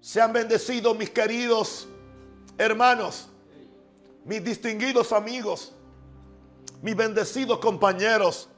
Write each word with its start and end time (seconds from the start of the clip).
Sean 0.00 0.32
bendecidos 0.32 0.96
mis 0.96 1.10
queridos 1.10 1.86
hermanos, 2.56 3.28
mis 4.24 4.42
distinguidos 4.42 5.12
amigos, 5.12 5.72
mis 6.80 6.96
bendecidos 6.96 7.58
compañeros, 7.58 8.48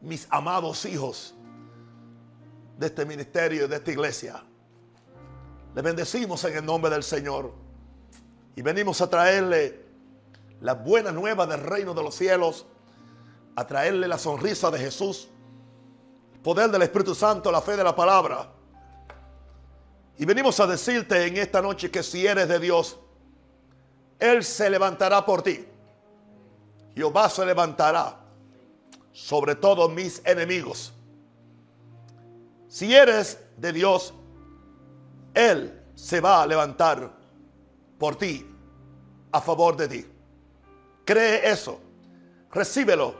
mis 0.00 0.26
amados 0.30 0.84
hijos 0.84 1.34
de 2.78 2.86
este 2.86 3.04
ministerio 3.04 3.64
y 3.64 3.68
de 3.68 3.76
esta 3.76 3.90
iglesia. 3.90 4.42
Les 5.74 5.82
bendecimos 5.82 6.44
en 6.44 6.56
el 6.56 6.64
nombre 6.64 6.90
del 6.90 7.02
Señor 7.02 7.52
y 8.54 8.62
venimos 8.62 9.00
a 9.00 9.10
traerle 9.10 9.86
la 10.60 10.74
buena 10.74 11.10
nueva 11.10 11.46
del 11.46 11.60
reino 11.60 11.94
de 11.94 12.02
los 12.02 12.14
cielos, 12.14 12.66
a 13.56 13.66
traerle 13.66 14.06
la 14.06 14.18
sonrisa 14.18 14.70
de 14.70 14.78
Jesús, 14.78 15.28
poder 16.42 16.70
del 16.70 16.82
Espíritu 16.82 17.14
Santo, 17.14 17.50
la 17.50 17.60
fe 17.60 17.76
de 17.76 17.82
la 17.82 17.94
palabra. 17.94 18.57
Y 20.18 20.24
venimos 20.24 20.58
a 20.58 20.66
decirte 20.66 21.26
en 21.26 21.36
esta 21.36 21.62
noche 21.62 21.90
que 21.92 22.02
si 22.02 22.26
eres 22.26 22.48
de 22.48 22.58
Dios, 22.58 22.98
Él 24.18 24.42
se 24.42 24.68
levantará 24.68 25.24
por 25.24 25.42
ti. 25.42 25.64
Jehová 26.94 27.30
se 27.30 27.46
levantará 27.46 28.18
sobre 29.12 29.54
todos 29.54 29.90
mis 29.92 30.20
enemigos. 30.24 30.92
Si 32.66 32.92
eres 32.92 33.38
de 33.56 33.72
Dios, 33.72 34.12
Él 35.34 35.80
se 35.94 36.20
va 36.20 36.42
a 36.42 36.46
levantar 36.46 37.12
por 37.96 38.16
ti, 38.16 38.44
a 39.30 39.40
favor 39.40 39.76
de 39.76 39.88
ti. 39.88 40.06
Cree 41.04 41.48
eso, 41.48 41.80
recíbelo 42.52 43.14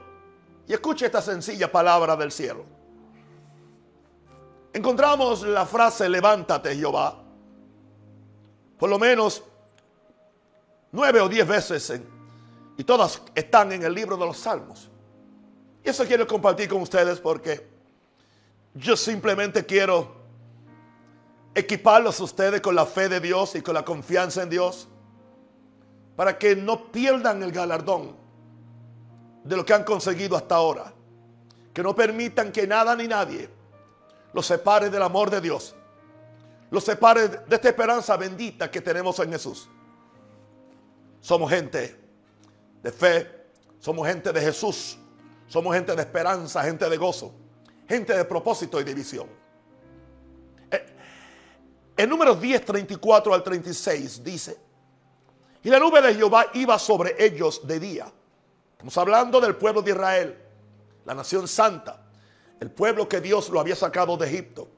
y 0.67 0.73
escucha 0.73 1.07
esta 1.07 1.23
sencilla 1.23 1.71
palabra 1.71 2.17
del 2.17 2.33
cielo. 2.33 2.78
Encontramos 4.79 5.43
la 5.43 5.67
frase 5.67 6.09
levántate 6.09 6.77
Jehová, 6.77 7.13
por 8.79 8.89
lo 8.89 8.97
menos 8.97 9.43
nueve 10.93 11.21
o 11.21 11.29
diez 11.29 11.49
veces 11.49 12.01
y 12.77 12.85
todas 12.85 13.21
están 13.35 13.73
en 13.73 13.83
el 13.83 13.93
libro 13.93 14.17
de 14.17 14.25
los 14.25 14.39
salmos. 14.39 14.89
Y 15.85 15.89
eso 15.89 16.05
quiero 16.05 16.29
compartir 16.29 16.69
con 16.69 16.81
ustedes 16.81 17.19
porque 17.19 17.67
yo 18.73 18.97
simplemente 18.97 19.67
quiero 19.67 20.15
equiparlos 21.57 22.21
a 22.21 22.23
ustedes 22.23 22.61
con 22.61 22.77
la 22.77 22.87
fe 22.87 23.09
de 23.09 23.19
Dios 23.19 23.57
y 23.57 23.63
con 23.63 23.75
la 23.75 23.85
confianza 23.85 24.45
en 24.45 24.51
Dios 24.51 24.87
para 26.15 26.39
que 26.39 26.55
no 26.55 26.93
pierdan 26.93 27.43
el 27.43 27.51
galardón 27.51 28.15
de 29.43 29.57
lo 29.57 29.67
que 29.67 29.75
han 29.75 29.83
conseguido 29.83 30.37
hasta 30.37 30.55
ahora. 30.55 30.93
Que 31.75 31.83
no 31.83 31.97
permitan 31.97 32.53
que 32.53 32.65
nada 32.65 32.95
ni 32.95 33.09
nadie 33.09 33.58
los 34.33 34.47
separe 34.47 34.91
del 34.91 35.03
amor 35.03 35.31
de 35.31 35.41
Dios. 35.41 35.75
Los 36.71 36.85
separe 36.85 37.29
de 37.29 37.55
esta 37.55 37.69
esperanza 37.69 38.17
bendita 38.17 38.71
que 38.71 38.81
tenemos 38.81 39.19
en 39.21 39.33
Jesús. 39.33 39.69
Somos 41.21 41.51
gente 41.51 41.99
de 42.83 42.93
fe, 42.93 43.47
somos 43.79 44.07
gente 44.07 44.33
de 44.33 44.41
Jesús, 44.41 44.99
somos 45.47 45.75
gente 45.75 45.95
de 45.95 46.03
esperanza, 46.03 46.63
gente 46.63 46.89
de 46.89 46.97
gozo, 46.97 47.35
gente 47.89 48.17
de 48.17 48.25
propósito 48.25 48.81
y 48.81 48.85
de 48.85 48.95
visión. 48.95 49.29
Eh, 50.71 50.87
en 51.97 52.11
números 52.11 52.41
10, 52.41 52.65
34 52.65 53.35
al 53.35 53.43
36 53.43 54.23
dice, 54.23 54.59
y 55.63 55.71
la 55.71 55.79
nube 55.79 56.01
de 56.01 56.15
Jehová 56.15 56.47
iba 56.55 56.79
sobre 56.79 57.17
ellos 57.19 57.67
de 57.67 57.81
día. 57.81 58.13
Estamos 58.73 58.97
hablando 58.97 59.41
del 59.41 59.57
pueblo 59.57 59.83
de 59.83 59.91
Israel, 59.91 60.39
la 61.05 61.15
nación 61.15 61.49
santa, 61.49 62.08
el 62.61 62.71
pueblo 62.71 63.09
que 63.09 63.21
Dios 63.21 63.49
lo 63.51 63.61
había 63.61 63.77
sacado 63.77 64.17
de 64.17 64.27
Egipto. 64.27 64.69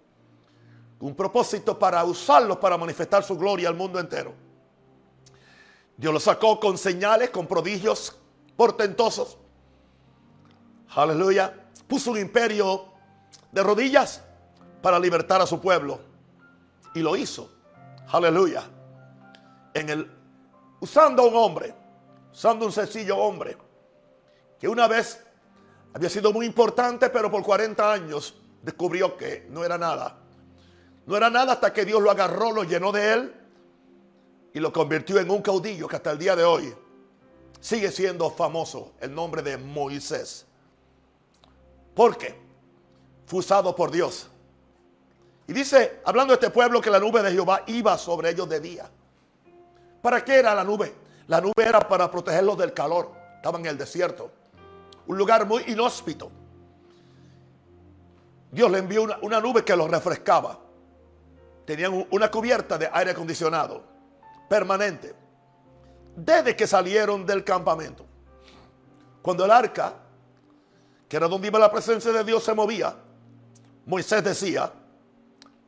Un 1.01 1.15
propósito 1.15 1.79
para 1.79 2.05
usarlos 2.05 2.59
para 2.59 2.77
manifestar 2.77 3.23
su 3.23 3.37
gloria 3.37 3.69
al 3.69 3.75
mundo 3.75 3.99
entero. 3.99 4.35
Dios 5.97 6.13
lo 6.13 6.21
sacó 6.21 6.61
con 6.61 6.77
señales, 6.77 7.31
con 7.31 7.47
prodigios 7.47 8.17
portentosos. 8.57 9.39
Aleluya. 10.95 11.55
Puso 11.87 12.11
un 12.11 12.19
imperio 12.19 12.87
de 13.53 13.63
rodillas 13.63 14.23
para 14.83 14.99
libertar 14.99 15.41
a 15.41 15.47
su 15.47 15.61
pueblo. 15.61 16.01
Y 16.95 17.01
lo 17.01 17.17
hizo. 17.17 17.51
Aleluya. 18.09 18.65
En 19.73 19.89
el, 19.89 20.11
usando 20.81 21.23
a 21.23 21.27
un 21.27 21.37
hombre, 21.37 21.75
usando 22.33 22.67
un 22.67 22.73
sencillo 22.73 23.17
hombre, 23.17 23.57
que 24.59 24.69
una 24.69 24.89
vez 24.89 25.25
había 25.93 26.09
sido 26.09 26.33
muy 26.33 26.47
importante, 26.47 27.11
pero 27.11 27.31
por 27.31 27.43
40 27.43 27.93
años 27.93 28.35
descubrió 28.63 29.17
que 29.17 29.47
no 29.51 29.65
era 29.65 29.77
nada. 29.77 30.19
No 31.07 31.17
era 31.17 31.31
nada 31.31 31.55
hasta 31.55 31.73
que 31.73 31.85
Dios 31.85 32.01
lo 32.01 32.11
agarró, 32.11 32.53
lo 32.53 32.65
llenó 32.65 32.93
de 32.93 33.13
él 33.13 33.35
y 34.53 34.61
lo 34.61 34.73
convirtió 34.73 35.19
en 35.19 35.31
un 35.31 35.43
caudillo 35.43 35.89
que 35.89 35.97
hasta 35.97 36.11
el 36.13 36.19
día 36.19 36.37
de 36.37 36.45
hoy 36.45 36.75
sigue 37.61 37.91
siendo 37.91 38.31
famoso 38.31 38.93
el 39.01 39.15
nombre 39.15 39.43
de 39.43 39.57
Moisés. 39.57 40.47
¿Por 41.95 42.17
qué? 42.17 42.39
Fue 43.27 43.41
usado 43.41 43.75
por 43.75 43.91
Dios. 43.91 44.29
Y 45.47 45.53
dice, 45.53 46.01
hablando 46.05 46.33
de 46.33 46.37
este 46.37 46.51
pueblo, 46.51 46.81
que 46.81 46.91
la 46.91 47.01
nube 47.01 47.23
de 47.23 47.33
Jehová 47.33 47.65
iba 47.67 47.99
sobre 47.99 48.31
ellos 48.31 48.49
de 48.49 48.61
día. 48.61 48.89
¿Para 50.01 50.25
qué 50.25 50.37
era 50.37 50.55
la 50.55 50.63
nube? 50.63 50.95
La 51.27 51.41
nube 51.41 51.53
era 51.57 51.81
para 51.81 52.11
protegerlos 52.11 52.57
del 52.57 52.73
calor. 52.73 53.13
Estaban 53.37 53.61
en 53.63 53.67
el 53.69 53.79
desierto. 53.79 54.31
Un 55.11 55.19
lugar 55.19 55.45
muy 55.45 55.65
inhóspito. 55.67 56.31
Dios 58.53 58.71
le 58.71 58.79
envió 58.79 59.03
una, 59.03 59.19
una 59.23 59.41
nube 59.41 59.65
que 59.65 59.75
los 59.75 59.91
refrescaba. 59.91 60.57
Tenían 61.65 62.07
una 62.13 62.31
cubierta 62.31 62.79
de 62.79 62.89
aire 62.93 63.11
acondicionado 63.11 63.83
permanente. 64.49 65.13
Desde 66.15 66.55
que 66.55 66.65
salieron 66.65 67.27
del 67.27 67.43
campamento. 67.43 68.07
Cuando 69.21 69.45
el 69.45 69.51
arca, 69.51 69.95
que 71.09 71.17
era 71.17 71.27
donde 71.27 71.49
iba 71.49 71.59
la 71.59 71.73
presencia 71.73 72.13
de 72.13 72.23
Dios, 72.23 72.45
se 72.45 72.55
movía, 72.55 72.95
Moisés 73.87 74.23
decía, 74.23 74.73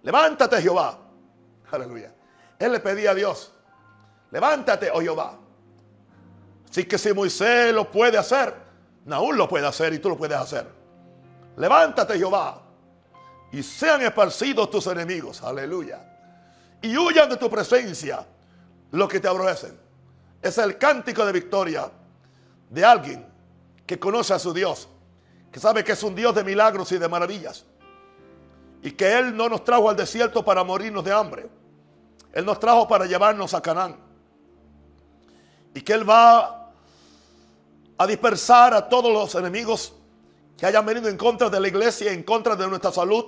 levántate 0.05 0.63
Jehová. 0.63 1.01
Aleluya. 1.73 2.15
Él 2.61 2.71
le 2.71 2.79
pedía 2.79 3.11
a 3.11 3.15
Dios, 3.17 3.53
levántate, 4.31 4.89
oh 4.93 5.01
Jehová. 5.01 5.37
Así 6.71 6.85
que 6.85 6.97
si 6.97 7.13
Moisés 7.13 7.75
lo 7.75 7.91
puede 7.91 8.17
hacer, 8.17 8.62
Naúl 9.05 9.37
lo 9.37 9.49
puede 9.49 9.67
hacer 9.67 9.93
y 9.93 9.99
tú 9.99 10.09
lo 10.09 10.17
puedes 10.17 10.39
hacer. 10.39 10.67
Levántate 11.57 12.17
Jehová 12.17 12.63
y 13.51 13.63
sean 13.63 14.03
esparcidos 14.03 14.71
tus 14.71 14.87
enemigos. 14.87 15.43
Aleluya. 15.43 16.01
Y 16.81 16.97
huyan 16.97 17.29
de 17.29 17.37
tu 17.37 17.51
presencia 17.51 18.27
los 18.91 19.09
que 19.09 19.21
te 19.21 19.29
aborrecen. 19.29 19.79
Es 20.41 20.59
el 20.59 20.79
cántico 20.79 21.25
de 21.25 21.33
victoria 21.33 21.91
de 22.71 22.85
alguien 22.85 23.27
que 23.87 23.99
conoce 23.99 24.35
a 24.35 24.39
su 24.39 24.53
Dios, 24.53 24.89
que 25.51 25.61
sabe 25.61 25.85
que 25.85 25.93
es 25.93 26.03
un 26.03 26.15
Dios 26.15 26.35
de 26.35 26.43
milagros 26.43 26.91
y 26.93 26.99
de 26.99 27.09
maravillas. 27.09 27.67
Y 28.83 28.93
que 28.93 29.19
Él 29.19 29.37
no 29.37 29.49
nos 29.49 29.63
trajo 29.63 29.91
al 29.91 29.97
desierto 29.97 30.45
para 30.45 30.65
morirnos 30.65 31.05
de 31.05 31.13
hambre. 31.13 31.49
Él 32.33 32.45
nos 32.45 32.59
trajo 32.59 32.89
para 32.89 33.05
llevarnos 33.05 33.55
a 33.55 33.61
Canaán. 33.61 33.97
Y 35.75 35.83
que 35.83 35.93
Él 35.93 36.09
va 36.09 36.62
a 38.03 38.07
dispersar 38.07 38.75
a 38.75 38.89
todos 38.89 39.13
los 39.13 39.33
enemigos 39.37 39.93
que 40.59 40.67
hayan 40.67 40.85
venido 40.85 41.09
en 41.09 41.17
contra 41.17 41.49
de 41.49 41.61
la 41.61 41.69
iglesia, 41.69 42.13
en 42.13 42.25
contra 42.25 42.57
de 42.57 42.67
nuestra 42.67 42.91
salud, 42.91 43.25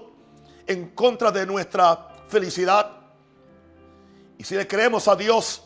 en 0.66 0.88
contra 0.96 1.30
de 1.30 1.46
nuestra 1.46 2.08
felicidad. 2.26 2.90
Y 4.36 4.42
si 4.42 4.56
le 4.56 4.66
creemos 4.66 5.06
a 5.06 5.14
Dios, 5.14 5.62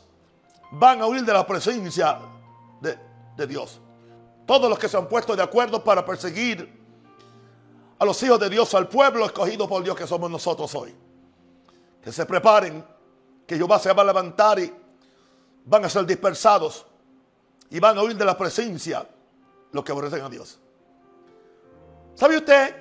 van 0.72 1.00
a 1.00 1.06
huir 1.06 1.24
de 1.24 1.32
la 1.32 1.46
presencia 1.46 2.18
de, 2.82 2.98
de, 3.34 3.46
Dios. 3.46 3.80
Todos 4.44 4.68
los 4.68 4.78
que 4.78 4.90
se 4.90 4.98
han 4.98 5.08
puesto 5.08 5.34
de 5.34 5.42
acuerdo 5.42 5.82
para 5.82 6.04
perseguir 6.04 6.78
a 7.98 8.04
los 8.04 8.22
hijos 8.22 8.38
de 8.38 8.50
Dios, 8.50 8.74
al 8.74 8.88
pueblo 8.88 9.24
escogido 9.24 9.66
por 9.66 9.82
Dios 9.82 9.96
que 9.96 10.06
somos 10.06 10.30
nosotros 10.30 10.74
hoy. 10.74 10.94
Que 12.02 12.12
se 12.12 12.26
preparen, 12.26 12.84
que 13.46 13.56
Jehová 13.56 13.78
se 13.78 13.90
va 13.90 14.02
a 14.02 14.06
levantar 14.06 14.58
y 14.58 14.70
van 15.64 15.86
a 15.86 15.88
ser 15.88 16.04
dispersados 16.04 16.84
y 17.70 17.80
van 17.80 17.98
a 17.98 18.02
huir 18.02 18.16
de 18.16 18.24
la 18.24 18.36
presencia 18.36 19.08
los 19.72 19.84
que 19.84 19.92
aborrecen 19.92 20.22
a 20.22 20.28
Dios. 20.28 20.58
¿Sabe 22.14 22.36
usted 22.36 22.74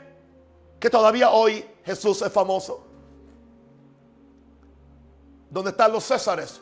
que 0.79 0.89
todavía 0.89 1.31
hoy 1.31 1.65
Jesús 1.83 2.21
es 2.21 2.31
famoso? 2.31 2.85
¿Dónde 5.49 5.71
están 5.71 5.91
los 5.91 6.03
Césares? 6.05 6.61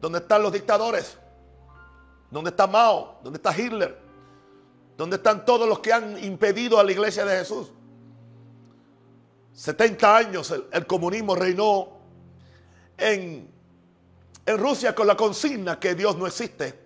¿Dónde 0.00 0.18
están 0.18 0.42
los 0.42 0.52
dictadores? 0.52 1.16
¿Dónde 2.30 2.50
está 2.50 2.66
Mao? 2.66 3.20
¿Dónde 3.22 3.36
está 3.36 3.56
Hitler? 3.56 3.98
¿Dónde 4.96 5.16
están 5.16 5.44
todos 5.44 5.68
los 5.68 5.80
que 5.80 5.92
han 5.92 6.22
impedido 6.22 6.78
a 6.78 6.84
la 6.84 6.92
iglesia 6.92 7.24
de 7.24 7.38
Jesús? 7.38 7.70
70 9.54 10.16
años 10.16 10.54
el, 10.72 10.86
comunismo 10.86 11.34
reinó 11.34 11.88
en, 12.96 13.50
Rusia 14.44 14.94
con 14.94 15.06
la 15.06 15.16
consigna 15.16 15.78
que 15.78 15.94
Dios 15.94 16.16
no 16.16 16.26
existe. 16.26 16.81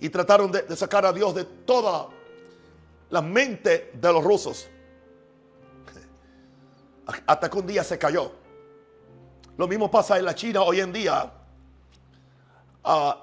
Y 0.00 0.08
trataron 0.08 0.50
de, 0.50 0.76
sacar 0.76 1.06
a 1.06 1.12
Dios 1.12 1.34
de 1.34 1.44
toda 1.44 2.08
la 3.10 3.22
mente 3.22 3.92
de 3.94 4.12
los 4.12 4.22
rusos. 4.22 4.68
hasta 7.26 7.50
que 7.50 7.58
un 7.58 7.66
día 7.66 7.84
se 7.84 7.98
cayó. 7.98 8.32
Lo 9.56 9.68
mismo 9.68 9.90
pasa 9.90 10.18
en 10.18 10.24
la 10.24 10.34
China 10.34 10.62
hoy 10.62 10.80
en 10.80 10.92
día. 10.92 11.32
Ah, 12.82 13.22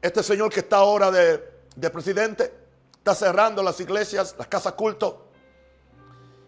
este 0.00 0.22
señor 0.22 0.52
que 0.52 0.60
está 0.60 0.78
ahora 0.78 1.10
de, 1.10 1.42
de, 1.76 1.90
presidente 1.90 2.52
está 2.98 3.14
cerrando 3.14 3.62
las 3.62 3.78
iglesias, 3.80 4.34
las 4.36 4.48
casas 4.48 4.72
culto 4.72 5.28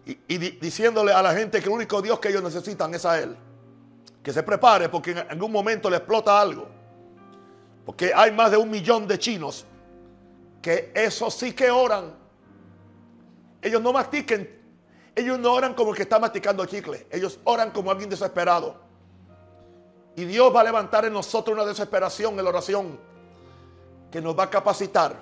y, 0.05 0.19
y 0.27 0.37
diciéndole 0.37 1.11
a 1.11 1.21
la 1.21 1.33
gente 1.33 1.59
que 1.59 1.65
el 1.65 1.71
único 1.71 2.01
Dios 2.01 2.19
que 2.19 2.29
ellos 2.29 2.43
necesitan 2.43 2.93
es 2.93 3.05
a 3.05 3.19
Él. 3.19 3.35
Que 4.21 4.33
se 4.33 4.43
prepare 4.43 4.89
porque 4.89 5.11
en 5.11 5.19
algún 5.19 5.51
momento 5.51 5.89
le 5.89 5.97
explota 5.97 6.39
algo. 6.39 6.67
Porque 7.85 8.11
hay 8.13 8.31
más 8.31 8.51
de 8.51 8.57
un 8.57 8.69
millón 8.69 9.07
de 9.07 9.19
chinos 9.19 9.65
que 10.61 10.91
eso 10.95 11.29
sí 11.29 11.53
que 11.53 11.69
oran. 11.69 12.15
Ellos 13.61 13.81
no 13.81 13.93
mastiquen, 13.93 14.49
ellos 15.15 15.39
no 15.39 15.53
oran 15.53 15.73
como 15.73 15.91
el 15.91 15.95
que 15.95 16.03
está 16.03 16.19
masticando 16.19 16.65
chicle, 16.65 17.07
ellos 17.11 17.39
oran 17.43 17.71
como 17.71 17.91
alguien 17.91 18.09
desesperado. 18.09 18.75
Y 20.15 20.25
Dios 20.25 20.53
va 20.55 20.61
a 20.61 20.63
levantar 20.63 21.05
en 21.05 21.13
nosotros 21.13 21.55
una 21.55 21.65
desesperación 21.65 22.37
en 22.37 22.43
la 22.43 22.49
oración 22.49 22.99
que 24.11 24.21
nos 24.21 24.37
va 24.37 24.43
a 24.43 24.49
capacitar 24.49 25.21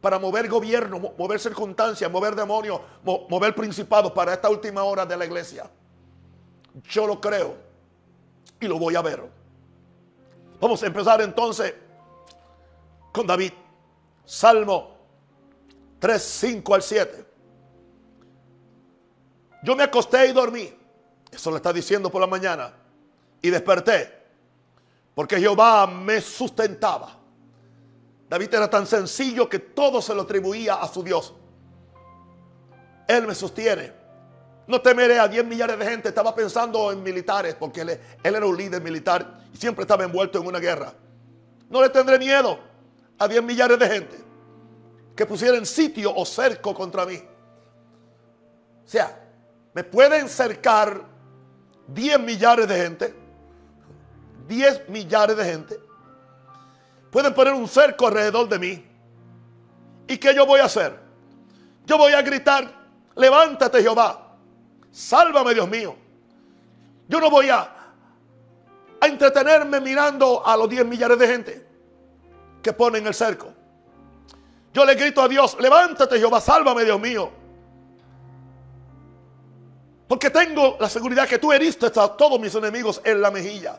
para 0.00 0.18
mover 0.18 0.48
gobierno, 0.48 0.98
mover 1.18 1.38
circunstancias, 1.38 2.10
mover 2.10 2.34
demonios, 2.34 2.80
mover 3.04 3.54
principados 3.54 4.12
para 4.12 4.32
esta 4.32 4.48
última 4.48 4.82
hora 4.84 5.04
de 5.04 5.16
la 5.16 5.24
iglesia. 5.24 5.70
Yo 6.88 7.06
lo 7.06 7.20
creo 7.20 7.56
y 8.60 8.66
lo 8.66 8.78
voy 8.78 8.96
a 8.96 9.02
ver. 9.02 9.35
Vamos 10.60 10.82
a 10.82 10.86
empezar 10.86 11.20
entonces 11.20 11.74
con 13.12 13.26
David. 13.26 13.52
Salmo 14.24 14.96
3, 15.98 16.22
5 16.22 16.74
al 16.74 16.82
7. 16.82 17.26
Yo 19.62 19.76
me 19.76 19.82
acosté 19.82 20.26
y 20.26 20.32
dormí. 20.32 20.72
Eso 21.30 21.50
lo 21.50 21.56
está 21.56 21.72
diciendo 21.72 22.10
por 22.10 22.20
la 22.20 22.26
mañana. 22.26 22.72
Y 23.42 23.50
desperté. 23.50 24.12
Porque 25.14 25.38
Jehová 25.38 25.86
me 25.86 26.20
sustentaba. 26.20 27.16
David 28.28 28.54
era 28.54 28.68
tan 28.68 28.86
sencillo 28.86 29.48
que 29.48 29.58
todo 29.58 30.02
se 30.02 30.14
lo 30.14 30.22
atribuía 30.22 30.74
a 30.74 30.88
su 30.88 31.02
Dios. 31.02 31.34
Él 33.06 33.26
me 33.26 33.34
sostiene. 33.34 33.92
No 34.66 34.80
temeré 34.80 35.18
a 35.18 35.28
10 35.28 35.46
millares 35.46 35.78
de 35.78 35.84
gente. 35.84 36.08
Estaba 36.08 36.34
pensando 36.34 36.90
en 36.90 37.02
militares 37.02 37.54
porque 37.54 37.82
él, 37.82 37.90
él, 38.22 38.34
era 38.34 38.44
un 38.44 38.56
líder 38.56 38.82
militar 38.82 39.45
siempre 39.56 39.82
estaba 39.82 40.04
envuelto 40.04 40.38
en 40.38 40.46
una 40.46 40.58
guerra. 40.58 40.92
No 41.68 41.82
le 41.82 41.88
tendré 41.88 42.18
miedo 42.18 42.58
a 43.18 43.26
10 43.26 43.42
millares 43.42 43.78
de 43.78 43.88
gente 43.88 44.24
que 45.16 45.26
pusieran 45.26 45.64
sitio 45.64 46.14
o 46.14 46.24
cerco 46.24 46.74
contra 46.74 47.06
mí. 47.06 47.16
O 48.84 48.88
sea, 48.88 49.18
me 49.72 49.82
pueden 49.82 50.28
cercar 50.28 51.02
10 51.88 52.20
millares 52.20 52.68
de 52.68 52.76
gente, 52.76 53.14
10 54.46 54.88
millares 54.88 55.36
de 55.36 55.44
gente, 55.44 55.80
pueden 57.10 57.34
poner 57.34 57.54
un 57.54 57.66
cerco 57.66 58.06
alrededor 58.06 58.48
de 58.48 58.58
mí. 58.58 58.86
¿Y 60.06 60.18
qué 60.18 60.34
yo 60.34 60.46
voy 60.46 60.60
a 60.60 60.64
hacer? 60.64 60.98
Yo 61.84 61.98
voy 61.98 62.12
a 62.12 62.22
gritar, 62.22 62.70
levántate 63.14 63.82
Jehová, 63.82 64.36
sálvame 64.90 65.54
Dios 65.54 65.68
mío. 65.68 65.96
Yo 67.08 67.20
no 67.20 67.30
voy 67.30 67.48
a, 67.48 67.75
a 69.00 69.06
entretenerme 69.06 69.80
mirando 69.80 70.46
a 70.46 70.56
los 70.56 70.68
10 70.68 70.86
millares 70.86 71.18
de 71.18 71.26
gente 71.26 71.66
que 72.62 72.72
ponen 72.72 73.06
el 73.06 73.14
cerco. 73.14 73.52
Yo 74.72 74.84
le 74.84 74.94
grito 74.94 75.22
a 75.22 75.28
Dios, 75.28 75.56
levántate 75.60 76.18
Jehová, 76.18 76.40
sálvame 76.40 76.84
Dios 76.84 77.00
mío. 77.00 77.30
Porque 80.08 80.30
tengo 80.30 80.76
la 80.78 80.88
seguridad 80.88 81.26
que 81.26 81.38
tú 81.38 81.52
heriste 81.52 81.86
a 81.86 82.08
todos 82.08 82.38
mis 82.38 82.54
enemigos 82.54 83.00
en 83.04 83.20
la 83.20 83.30
mejilla. 83.30 83.78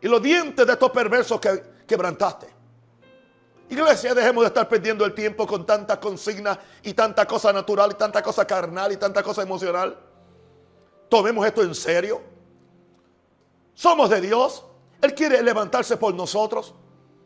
Y 0.00 0.08
los 0.08 0.22
dientes 0.22 0.66
de 0.66 0.72
estos 0.72 0.90
perversos 0.90 1.40
que 1.40 1.62
quebrantaste. 1.86 2.46
Iglesia, 3.70 4.14
dejemos 4.14 4.42
de 4.42 4.48
estar 4.48 4.68
perdiendo 4.68 5.04
el 5.04 5.12
tiempo 5.12 5.46
con 5.46 5.66
tanta 5.66 6.00
consigna 6.00 6.58
y 6.82 6.94
tanta 6.94 7.26
cosa 7.26 7.52
natural 7.52 7.90
y 7.92 7.94
tanta 7.94 8.22
cosa 8.22 8.46
carnal 8.46 8.92
y 8.92 8.96
tanta 8.96 9.22
cosa 9.22 9.42
emocional. 9.42 9.98
Tomemos 11.08 11.46
esto 11.46 11.62
en 11.62 11.74
serio. 11.74 12.37
Somos 13.78 14.10
de 14.10 14.20
Dios. 14.20 14.64
Él 15.00 15.14
quiere 15.14 15.40
levantarse 15.40 15.96
por 15.96 16.12
nosotros. 16.12 16.74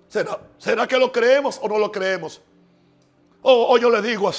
¿Será, 0.06 0.86
que 0.86 0.98
lo 0.98 1.10
creemos 1.10 1.58
o 1.62 1.66
no 1.66 1.78
lo 1.78 1.90
creemos? 1.90 2.42
O, 3.40 3.78
yo 3.78 3.88
le 3.88 4.02
digo 4.02 4.28
a, 4.28 4.32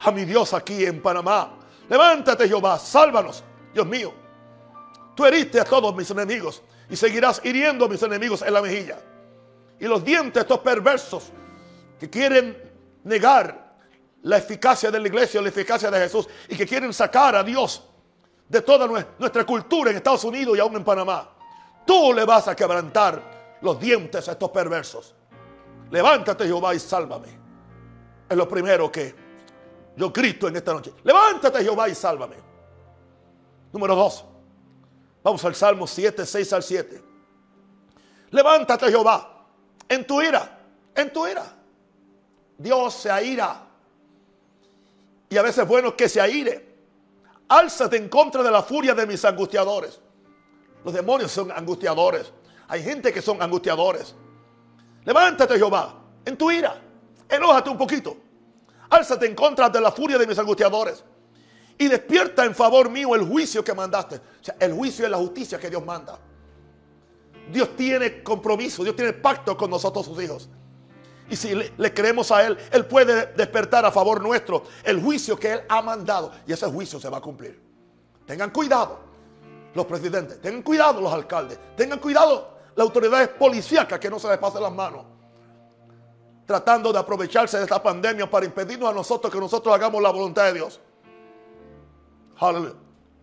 a 0.00 0.10
mi 0.10 0.24
Dios 0.24 0.54
aquí 0.54 0.86
en 0.86 1.02
Panamá, 1.02 1.58
levántate 1.90 2.48
Jehová, 2.48 2.78
sálvanos, 2.78 3.44
Dios 3.74 3.86
mío. 3.86 4.14
Tú 5.14 5.26
heriste 5.26 5.60
a 5.60 5.64
todos 5.64 5.94
mis 5.94 6.10
enemigos 6.10 6.62
y 6.88 6.96
seguirás 6.96 7.42
hiriendo 7.44 7.84
a 7.84 7.88
mis 7.88 8.02
enemigos 8.02 8.40
en 8.40 8.54
la 8.54 8.62
mejilla. 8.62 8.98
Y 9.78 9.84
los 9.84 10.02
dientes 10.02 10.40
estos 10.40 10.60
perversos 10.60 11.24
que 12.00 12.08
quieren 12.08 12.56
negar 13.04 13.76
la 14.22 14.38
eficacia 14.38 14.90
de 14.90 15.00
la 15.00 15.08
iglesia, 15.08 15.42
la 15.42 15.50
eficacia 15.50 15.90
de 15.90 15.98
Jesús 15.98 16.28
y 16.48 16.56
que 16.56 16.66
quieren 16.66 16.94
sacar 16.94 17.36
a 17.36 17.44
Dios 17.44 17.84
de 18.48 18.62
toda 18.62 18.86
nuestra 19.18 19.44
cultura 19.44 19.90
en 19.90 19.98
Estados 19.98 20.24
Unidos 20.24 20.56
y 20.56 20.60
aún 20.60 20.74
en 20.74 20.82
Panamá. 20.82 21.34
Tú 21.88 22.12
le 22.12 22.26
vas 22.26 22.46
a 22.48 22.54
quebrantar 22.54 23.58
los 23.62 23.80
dientes 23.80 24.28
a 24.28 24.32
estos 24.32 24.50
perversos. 24.50 25.14
Levántate 25.90 26.44
Jehová 26.44 26.74
y 26.74 26.78
sálvame. 26.78 27.28
Es 28.28 28.36
lo 28.36 28.46
primero 28.46 28.92
que 28.92 29.14
yo 29.96 30.10
grito 30.10 30.48
en 30.48 30.56
esta 30.56 30.74
noche. 30.74 30.92
Levántate 31.02 31.62
Jehová 31.64 31.88
y 31.88 31.94
sálvame. 31.94 32.36
Número 33.72 33.94
dos. 33.94 34.22
Vamos 35.22 35.42
al 35.46 35.54
Salmo 35.54 35.86
7, 35.86 36.26
6 36.26 36.52
al 36.52 36.62
7. 36.62 37.02
Levántate 38.32 38.90
Jehová 38.90 39.46
en 39.88 40.06
tu 40.06 40.20
ira, 40.20 40.60
en 40.94 41.10
tu 41.10 41.26
ira. 41.26 41.56
Dios 42.58 42.92
se 42.92 43.10
aira. 43.10 43.62
Y 45.30 45.38
a 45.38 45.40
veces 45.40 45.62
es 45.62 45.68
bueno 45.68 45.96
que 45.96 46.06
se 46.06 46.20
aire. 46.20 46.68
Álzate 47.48 47.96
en 47.96 48.10
contra 48.10 48.42
de 48.42 48.50
la 48.50 48.62
furia 48.62 48.94
de 48.94 49.06
mis 49.06 49.24
angustiadores. 49.24 50.02
Los 50.84 50.94
demonios 50.94 51.30
son 51.32 51.50
angustiadores. 51.50 52.32
Hay 52.68 52.82
gente 52.82 53.12
que 53.12 53.22
son 53.22 53.42
angustiadores. 53.42 54.14
Levántate, 55.04 55.56
Jehová, 55.56 55.94
en 56.24 56.36
tu 56.36 56.50
ira. 56.50 56.80
Enójate 57.28 57.70
un 57.70 57.78
poquito. 57.78 58.16
Álzate 58.90 59.26
en 59.26 59.34
contra 59.34 59.68
de 59.68 59.80
la 59.80 59.90
furia 59.90 60.18
de 60.18 60.26
mis 60.26 60.38
angustiadores. 60.38 61.04
Y 61.78 61.88
despierta 61.88 62.44
en 62.44 62.54
favor 62.54 62.90
mío 62.90 63.14
el 63.14 63.26
juicio 63.26 63.62
que 63.64 63.74
mandaste. 63.74 64.16
O 64.16 64.44
sea, 64.44 64.56
el 64.58 64.72
juicio 64.72 65.04
es 65.04 65.10
la 65.10 65.16
justicia 65.18 65.58
que 65.58 65.70
Dios 65.70 65.84
manda. 65.84 66.18
Dios 67.52 67.74
tiene 67.76 68.22
compromiso, 68.22 68.82
Dios 68.82 68.94
tiene 68.94 69.14
pacto 69.14 69.56
con 69.56 69.70
nosotros 69.70 70.04
sus 70.04 70.22
hijos. 70.22 70.48
Y 71.30 71.36
si 71.36 71.54
le, 71.54 71.72
le, 71.76 71.94
creemos 71.94 72.30
a 72.30 72.46
Él, 72.46 72.58
Él 72.70 72.86
puede 72.86 73.32
despertar 73.34 73.84
a 73.84 73.92
favor 73.92 74.20
nuestro 74.20 74.64
el 74.82 75.00
juicio 75.00 75.38
que 75.38 75.52
Él 75.52 75.60
ha 75.68 75.80
mandado. 75.80 76.32
Y 76.46 76.52
ese 76.52 76.66
juicio 76.66 76.98
se 77.00 77.08
va 77.08 77.18
a 77.18 77.20
cumplir. 77.20 77.60
Tengan 78.26 78.50
cuidado 78.50 79.07
los 79.74 79.86
presidentes, 79.86 80.40
tengan 80.40 80.62
cuidado 80.62 81.00
los 81.00 81.12
alcaldes, 81.12 81.58
tengan 81.76 81.98
cuidado 81.98 82.58
la 82.78 82.84
autoridad 82.84 83.22
es 83.22 83.28
policíaca 83.30 83.98
que 83.98 84.08
no 84.08 84.20
se 84.20 84.28
les 84.28 84.38
pase 84.38 84.60
las 84.60 84.72
manos. 84.72 85.04
Tratando 86.46 86.92
de 86.92 87.00
aprovecharse 87.00 87.58
de 87.58 87.64
esta 87.64 87.82
pandemia 87.82 88.30
para 88.30 88.46
impedirnos 88.46 88.88
a 88.88 88.92
nosotros 88.92 89.32
que 89.32 89.40
nosotros 89.40 89.74
hagamos 89.74 90.00
la 90.00 90.10
voluntad 90.10 90.44
de 90.44 90.52
Dios. 90.52 90.80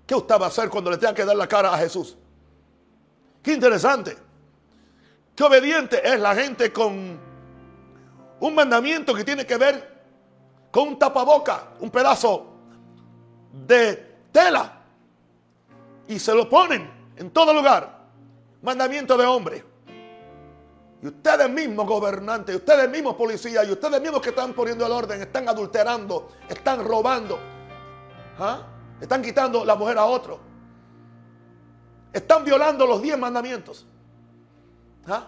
¿Qué 0.06 0.14
usted 0.14 0.36
va 0.36 0.48
a 0.48 0.50
hacer 0.50 0.70
cuando 0.70 0.92
le 0.92 0.98
tenga 0.98 1.14
que 1.14 1.24
dar 1.24 1.38
la 1.38 1.48
cara 1.48 1.74
a 1.74 1.78
Jesús? 1.78 2.18
Qué 3.42 3.54
interesante. 3.54 4.18
Qué 5.34 5.44
obediente 5.46 6.06
es 6.06 6.20
la 6.20 6.36
gente 6.36 6.74
con 6.74 7.18
un 8.42 8.56
mandamiento 8.56 9.14
que 9.14 9.24
tiene 9.24 9.46
que 9.46 9.56
ver 9.56 9.96
con 10.70 10.90
un 10.90 11.00
tapaboca, 11.00 11.70
un 11.80 11.90
pedazo 11.90 12.46
de 13.54 14.18
tela. 14.34 14.82
Y 16.08 16.20
se 16.20 16.34
lo 16.34 16.50
ponen 16.50 16.90
en 17.16 17.32
todo 17.32 17.54
lugar 17.54 17.96
mandamiento 18.66 19.16
de 19.16 19.26
hombre. 19.26 19.64
Y 21.02 21.08
ustedes 21.08 21.50
mismos 21.50 21.88
gobernantes, 21.88 22.56
y 22.56 22.58
ustedes 22.58 22.90
mismos 22.90 23.16
policías, 23.16 23.68
y 23.68 23.72
ustedes 23.72 24.02
mismos 24.02 24.22
que 24.22 24.30
están 24.30 24.54
poniendo 24.54 24.86
el 24.86 24.92
orden, 24.92 25.22
están 25.22 25.48
adulterando, 25.48 26.30
están 26.50 26.84
robando, 26.84 27.38
¿ah? 28.40 28.64
están 29.00 29.22
quitando 29.22 29.64
la 29.64 29.76
mujer 29.76 30.00
a 30.00 30.06
otro, 30.06 30.40
están 32.12 32.44
violando 32.44 32.88
los 32.88 33.02
diez 33.02 33.18
mandamientos. 33.18 33.86
¿ah? 35.08 35.28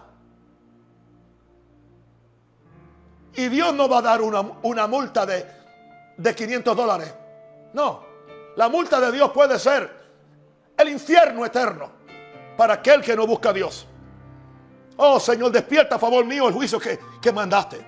Y 3.36 3.48
Dios 3.48 3.72
no 3.72 3.88
va 3.88 3.98
a 3.98 4.02
dar 4.02 4.20
una, 4.20 4.40
una 4.62 4.88
multa 4.88 5.24
de, 5.24 5.46
de 6.16 6.34
500 6.34 6.76
dólares. 6.76 7.14
No, 7.72 8.02
la 8.56 8.68
multa 8.68 8.98
de 9.00 9.12
Dios 9.12 9.30
puede 9.30 9.60
ser 9.60 9.97
el 10.78 10.88
infierno 10.88 11.44
eterno 11.44 11.90
para 12.56 12.74
aquel 12.74 13.02
que 13.02 13.14
no 13.14 13.26
busca 13.26 13.50
a 13.50 13.52
Dios. 13.52 13.86
Oh 14.96 15.20
Señor, 15.20 15.52
despierta 15.52 15.96
a 15.96 15.98
favor 15.98 16.24
mío 16.24 16.48
el 16.48 16.54
juicio 16.54 16.78
que, 16.78 16.98
que 17.20 17.32
mandaste. 17.32 17.84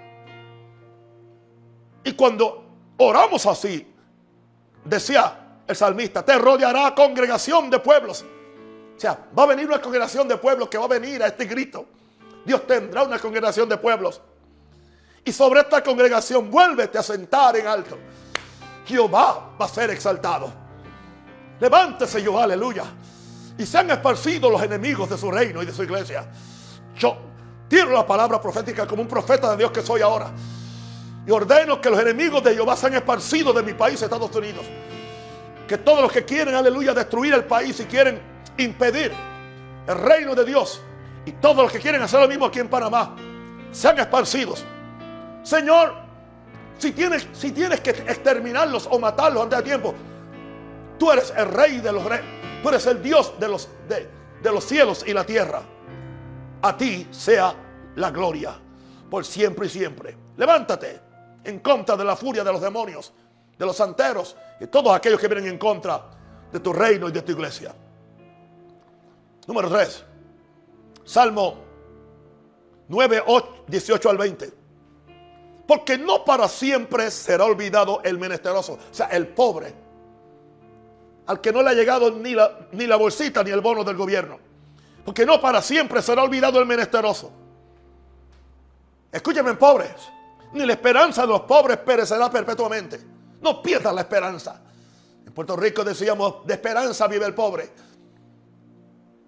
Y 2.04 2.12
cuando 2.12 2.94
oramos 2.99 3.47
así, 3.47 3.94
decía 4.85 5.62
el 5.66 5.76
salmista, 5.76 6.25
te 6.25 6.37
rodeará 6.37 6.94
congregación 6.94 7.70
de 7.70 7.78
pueblos. 7.78 8.25
O 8.97 9.00
sea, 9.00 9.18
va 9.37 9.44
a 9.44 9.47
venir 9.47 9.66
una 9.66 9.80
congregación 9.80 10.28
de 10.28 10.37
pueblos 10.37 10.68
que 10.68 10.78
va 10.78 10.85
a 10.85 10.88
venir 10.88 11.23
a 11.23 11.28
este 11.28 11.47
grito. 11.47 11.87
Dios 12.44 12.66
tendrá 12.66 13.02
una 13.02 13.18
congregación 13.18 13.68
de 13.68 13.76
pueblos. 13.76 14.20
Y 15.25 15.32
sobre 15.32 15.61
esta 15.61 15.82
congregación 15.82 16.50
vuélvete 16.50 16.99
a 16.99 17.02
sentar 17.02 17.56
en 17.56 17.66
alto. 17.66 17.99
Jehová 18.87 19.52
va 19.61 19.64
a 19.64 19.68
ser 19.68 19.90
exaltado. 19.90 20.52
Levántese 21.60 22.22
yo, 22.22 22.38
aleluya. 22.40 22.84
Y 23.58 23.66
se 23.66 23.78
han 23.78 23.90
esparcido 23.90 24.50
los 24.50 24.62
enemigos 24.62 25.10
de 25.10 25.18
su 25.18 25.30
reino 25.30 25.62
y 25.62 25.66
de 25.66 25.72
su 25.72 25.82
iglesia. 25.82 26.26
Yo 26.96 27.16
tiro 27.68 27.90
la 27.90 28.06
palabra 28.06 28.40
profética 28.40 28.86
como 28.86 29.02
un 29.02 29.08
profeta 29.08 29.50
de 29.50 29.58
Dios 29.58 29.70
que 29.70 29.82
soy 29.82 30.00
ahora. 30.00 30.30
Y 31.26 31.30
ordeno 31.30 31.80
que 31.80 31.90
los 31.90 32.00
enemigos 32.00 32.42
de 32.42 32.54
Jehová 32.54 32.76
sean 32.76 32.94
esparcidos 32.94 33.54
de 33.54 33.62
mi 33.62 33.74
país, 33.74 34.00
Estados 34.00 34.34
Unidos. 34.34 34.64
Que 35.68 35.76
todos 35.78 36.02
los 36.02 36.10
que 36.10 36.24
quieren, 36.24 36.54
aleluya, 36.54 36.94
destruir 36.94 37.34
el 37.34 37.44
país 37.44 37.78
y 37.80 37.84
quieren 37.84 38.20
impedir 38.56 39.12
el 39.86 39.98
reino 39.98 40.34
de 40.34 40.44
Dios. 40.44 40.80
Y 41.26 41.32
todos 41.32 41.58
los 41.58 41.70
que 41.70 41.78
quieren 41.78 42.00
hacer 42.00 42.20
lo 42.20 42.28
mismo 42.28 42.46
aquí 42.46 42.60
en 42.60 42.68
Panamá, 42.68 43.14
sean 43.70 43.98
esparcidos. 43.98 44.64
Señor, 45.42 45.94
si 46.78 46.92
tienes, 46.92 47.28
si 47.32 47.52
tienes 47.52 47.80
que 47.80 47.90
exterminarlos 47.90 48.88
o 48.90 48.98
matarlos 48.98 49.42
antes 49.42 49.58
de 49.58 49.64
tiempo, 49.64 49.94
tú 51.00 51.11
eres 51.11 51.33
el 51.37 51.47
rey 51.47 51.78
de 51.78 51.90
los 51.90 52.04
reyes. 52.04 52.26
Tú 52.62 52.69
eres 52.69 52.87
el 52.87 53.02
Dios 53.02 53.33
de 53.40 53.49
los, 53.49 53.69
de, 53.88 54.07
de 54.42 54.52
los 54.52 54.62
cielos 54.62 55.02
y 55.07 55.14
la 55.14 55.25
tierra. 55.25 55.62
A 56.62 56.76
ti 56.76 57.09
sea 57.11 57.54
la 57.97 58.11
gloria 58.11 58.54
por 59.11 59.25
siempre 59.25 59.66
y 59.66 59.71
siempre. 59.71 60.16
Levántate 60.37 61.00
en 61.42 61.59
contra 61.61 61.97
de 61.97 62.04
la 62.04 62.14
furia 62.14 62.45
de 62.45 62.52
los 62.52 62.61
demonios, 62.61 63.12
de 63.59 63.66
los 63.66 63.75
santeros 63.75 64.37
y 64.61 64.66
todos 64.66 64.95
aquellos 64.95 65.19
que 65.19 65.26
vienen 65.26 65.49
en 65.49 65.59
contra 65.59 66.04
de 66.52 66.61
tu 66.61 66.73
reino 66.73 67.09
y 67.09 67.12
de 67.12 67.23
tu 67.23 67.33
iglesia. 67.33 67.75
Número 69.47 69.71
3. 69.71 70.04
Salmo 71.04 71.57
9, 72.88 73.25
18 73.66 74.11
al 74.11 74.19
20. 74.19 74.52
Porque 75.66 75.97
no 75.97 76.25
para 76.25 76.47
siempre 76.47 77.11
será 77.11 77.45
olvidado 77.45 78.02
el 78.04 78.19
menesteroso, 78.19 78.75
o 78.75 78.95
sea, 78.95 79.07
el 79.07 79.28
pobre, 79.28 79.73
al 81.30 81.40
que 81.40 81.52
no 81.52 81.62
le 81.62 81.70
ha 81.70 81.75
llegado 81.75 82.10
ni 82.10 82.34
la, 82.34 82.58
ni 82.72 82.88
la 82.88 82.96
bolsita 82.96 83.44
ni 83.44 83.52
el 83.52 83.60
bono 83.60 83.84
del 83.84 83.96
gobierno. 83.96 84.40
Porque 85.04 85.25
no 85.25 85.40
para 85.40 85.62
siempre 85.62 86.02
será 86.02 86.25
olvidado 86.25 86.58
el 86.58 86.66
menesteroso. 86.66 87.30
Escúchame, 89.12 89.54
pobres, 89.54 89.92
ni 90.52 90.66
la 90.66 90.72
esperanza 90.72 91.22
de 91.22 91.28
los 91.28 91.42
pobres 91.42 91.76
perecerá 91.76 92.28
perpetuamente. 92.28 93.00
No 93.40 93.62
pierdas 93.62 93.94
la 93.94 94.00
esperanza. 94.00 94.60
En 95.25 95.32
Puerto 95.32 95.54
Rico 95.54 95.84
decíamos, 95.84 96.44
de 96.44 96.54
esperanza 96.54 97.06
vive 97.06 97.26
el 97.26 97.34
pobre. 97.34 97.70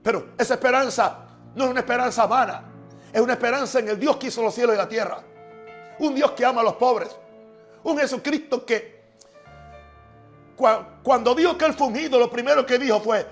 Pero 0.03 0.31
esa 0.37 0.55
esperanza 0.55 1.19
no 1.55 1.67
es 1.67 1.71
una 1.71 1.81
esperanza 1.81 2.27
vana. 2.27 2.65
Es 3.13 3.21
una 3.21 3.35
esperanza 3.35 3.79
en 3.79 3.91
el 3.91 4.01
Dios 4.01 4.17
que 4.17 4.27
hizo 4.27 4.43
los 4.43 4.53
cielos 4.53 4.75
y 4.75 4.79
la 4.79 4.89
tierra. 4.89 5.23
Un 6.01 6.17
Dios 6.17 6.33
que 6.33 6.45
ama 6.45 6.63
a 6.63 6.65
los 6.65 6.75
pobres. 6.75 7.11
Un 7.85 7.97
Jesucristo 7.97 8.67
que 8.67 8.92
cuando 10.57 11.35
dijo 11.35 11.57
que 11.57 11.65
él 11.65 11.75
fue 11.75 11.89
ungido, 11.89 12.19
lo 12.19 12.31
primero 12.31 12.65
que 12.65 12.79
dijo 12.79 13.01
fue, 13.01 13.27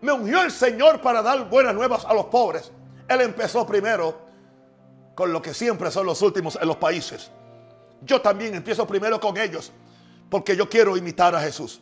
me 0.00 0.12
ungió 0.12 0.42
el 0.42 0.50
Señor 0.50 1.00
para 1.00 1.22
dar 1.22 1.48
buenas 1.48 1.74
nuevas 1.74 2.04
a 2.04 2.12
los 2.12 2.26
pobres. 2.26 2.70
Él 3.08 3.20
empezó 3.20 3.66
primero 3.66 4.18
con 5.14 5.32
lo 5.32 5.40
que 5.40 5.54
siempre 5.54 5.90
son 5.90 6.06
los 6.06 6.20
últimos 6.22 6.58
en 6.60 6.68
los 6.68 6.76
países. 6.76 7.30
Yo 8.02 8.20
también 8.20 8.54
empiezo 8.54 8.86
primero 8.86 9.18
con 9.20 9.36
ellos, 9.38 9.72
porque 10.28 10.56
yo 10.56 10.68
quiero 10.68 10.96
imitar 10.96 11.34
a 11.34 11.40
Jesús. 11.40 11.80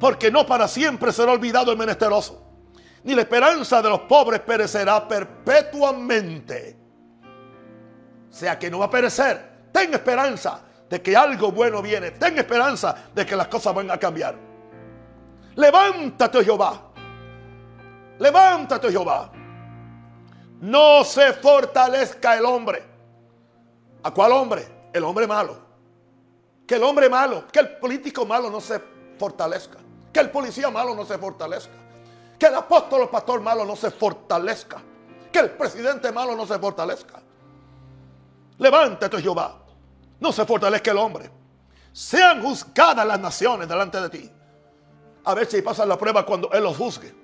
Porque 0.00 0.30
no 0.30 0.46
para 0.46 0.66
siempre 0.66 1.12
será 1.12 1.32
olvidado 1.32 1.70
el 1.70 1.78
menesteroso, 1.78 2.42
ni 3.04 3.14
la 3.14 3.22
esperanza 3.22 3.82
de 3.82 3.88
los 3.88 4.00
pobres 4.00 4.40
perecerá 4.40 5.06
perpetuamente. 5.06 6.76
O 8.30 8.34
sea 8.34 8.58
que 8.58 8.70
no 8.70 8.80
va 8.80 8.86
a 8.86 8.90
perecer. 8.90 9.58
Ten 9.72 9.92
esperanza 9.94 10.62
de 10.88 11.02
que 11.02 11.16
algo 11.16 11.52
bueno 11.52 11.82
viene. 11.82 12.12
Ten 12.12 12.38
esperanza 12.38 12.94
de 13.14 13.26
que 13.26 13.36
las 13.36 13.48
cosas 13.48 13.74
van 13.74 13.90
a 13.90 13.98
cambiar. 13.98 14.36
Levántate, 15.56 16.44
Jehová. 16.44 16.80
Levántate, 18.18 18.90
Jehová. 18.90 19.30
No 20.60 21.04
se 21.04 21.32
fortalezca 21.34 22.36
el 22.36 22.44
hombre. 22.44 22.82
¿A 24.02 24.10
cuál 24.10 24.32
hombre? 24.32 24.66
El 24.92 25.04
hombre 25.04 25.26
malo. 25.26 25.68
Que 26.66 26.76
el 26.76 26.82
hombre 26.82 27.08
malo, 27.08 27.46
que 27.50 27.60
el 27.60 27.76
político 27.78 28.26
malo 28.26 28.50
no 28.50 28.60
se 28.60 28.80
fortalezca. 29.18 29.78
Que 30.12 30.20
el 30.20 30.30
policía 30.30 30.70
malo 30.70 30.94
no 30.94 31.04
se 31.04 31.18
fortalezca. 31.18 31.72
Que 32.38 32.46
el 32.46 32.54
apóstol 32.54 33.02
o 33.02 33.10
pastor 33.10 33.40
malo 33.40 33.64
no 33.64 33.76
se 33.76 33.90
fortalezca. 33.90 34.80
Que 35.32 35.40
el 35.40 35.50
presidente 35.50 36.12
malo 36.12 36.34
no 36.36 36.46
se 36.46 36.58
fortalezca. 36.58 37.20
Levántate, 38.58 39.20
Jehová. 39.20 39.56
No 40.20 40.32
se 40.32 40.44
fortalezca 40.44 40.90
el 40.90 40.98
hombre. 40.98 41.30
Sean 41.92 42.42
juzgadas 42.42 43.06
las 43.06 43.20
naciones 43.20 43.68
delante 43.68 44.00
de 44.00 44.10
ti. 44.10 44.30
A 45.24 45.34
ver 45.34 45.46
si 45.46 45.62
pasan 45.62 45.88
la 45.88 45.98
prueba 45.98 46.24
cuando 46.24 46.50
Él 46.52 46.62
los 46.62 46.76
juzgue. 46.76 47.14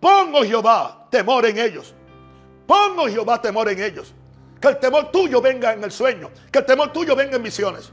Pongo 0.00 0.42
Jehová 0.42 1.06
temor 1.10 1.46
en 1.46 1.58
ellos. 1.58 1.94
Pongo 2.66 3.06
Jehová 3.06 3.40
temor 3.40 3.68
en 3.68 3.82
ellos. 3.82 4.14
Que 4.60 4.68
el 4.68 4.78
temor 4.78 5.10
tuyo 5.10 5.40
venga 5.40 5.72
en 5.72 5.84
el 5.84 5.92
sueño. 5.92 6.30
Que 6.50 6.60
el 6.60 6.66
temor 6.66 6.92
tuyo 6.92 7.14
venga 7.14 7.36
en 7.36 7.42
visiones. 7.42 7.92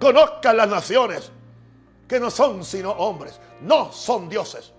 Conozcan 0.00 0.56
las 0.56 0.68
naciones 0.68 1.32
que 2.06 2.20
no 2.20 2.30
son 2.30 2.64
sino 2.64 2.90
hombres. 2.90 3.40
No 3.60 3.92
son 3.92 4.28
dioses. 4.28 4.72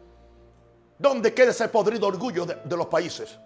¿Dónde 0.97 1.33
queda 1.33 1.51
ese 1.51 1.67
podrido 1.67 2.07
orgullo 2.07 2.45
de, 2.45 2.55
de 2.63 2.77
los 2.77 2.87
países? 2.87 3.37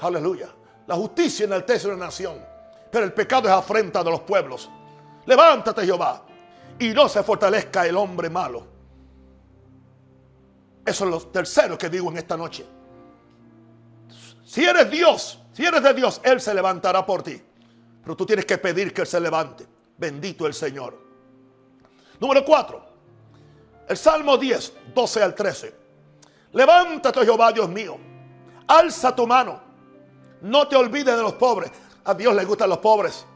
Aleluya. 0.00 0.48
La 0.86 0.94
justicia 0.94 1.44
enaltece 1.44 1.88
una 1.88 2.06
nación 2.06 2.55
pero 2.90 3.04
el 3.04 3.12
pecado 3.12 3.48
es 3.48 3.54
afrenta 3.54 4.02
de 4.02 4.10
los 4.10 4.20
pueblos. 4.20 4.70
Levántate, 5.26 5.84
Jehová, 5.84 6.22
y 6.78 6.90
no 6.90 7.08
se 7.08 7.22
fortalezca 7.22 7.86
el 7.86 7.96
hombre 7.96 8.30
malo. 8.30 8.66
Eso 10.84 11.04
es 11.04 11.10
lo 11.10 11.20
tercero 11.20 11.76
que 11.76 11.88
digo 11.88 12.10
en 12.10 12.18
esta 12.18 12.36
noche. 12.36 12.64
Si 14.44 14.64
eres 14.64 14.88
Dios, 14.90 15.40
si 15.52 15.64
eres 15.64 15.82
de 15.82 15.92
Dios, 15.94 16.20
Él 16.22 16.40
se 16.40 16.54
levantará 16.54 17.04
por 17.04 17.22
ti. 17.22 17.42
Pero 18.02 18.16
tú 18.16 18.24
tienes 18.24 18.44
que 18.44 18.58
pedir 18.58 18.94
que 18.94 19.00
Él 19.00 19.06
se 19.06 19.18
levante. 19.18 19.66
Bendito 19.98 20.46
el 20.46 20.54
Señor. 20.54 20.96
Número 22.20 22.44
4. 22.44 22.86
El 23.88 23.96
Salmo 23.96 24.36
10, 24.36 24.72
12 24.94 25.22
al 25.22 25.34
13. 25.34 25.74
Levántate, 26.52 27.24
Jehová, 27.24 27.52
Dios 27.52 27.68
mío. 27.68 27.98
Alza 28.68 29.14
tu 29.14 29.26
mano. 29.26 29.60
No 30.42 30.68
te 30.68 30.76
olvides 30.76 31.16
de 31.16 31.22
los 31.22 31.34
pobres. 31.34 31.72
A 32.06 32.14
Dios 32.14 32.34
le 32.34 32.44
gustan 32.44 32.70
los 32.70 32.78
pobres. 32.78 33.26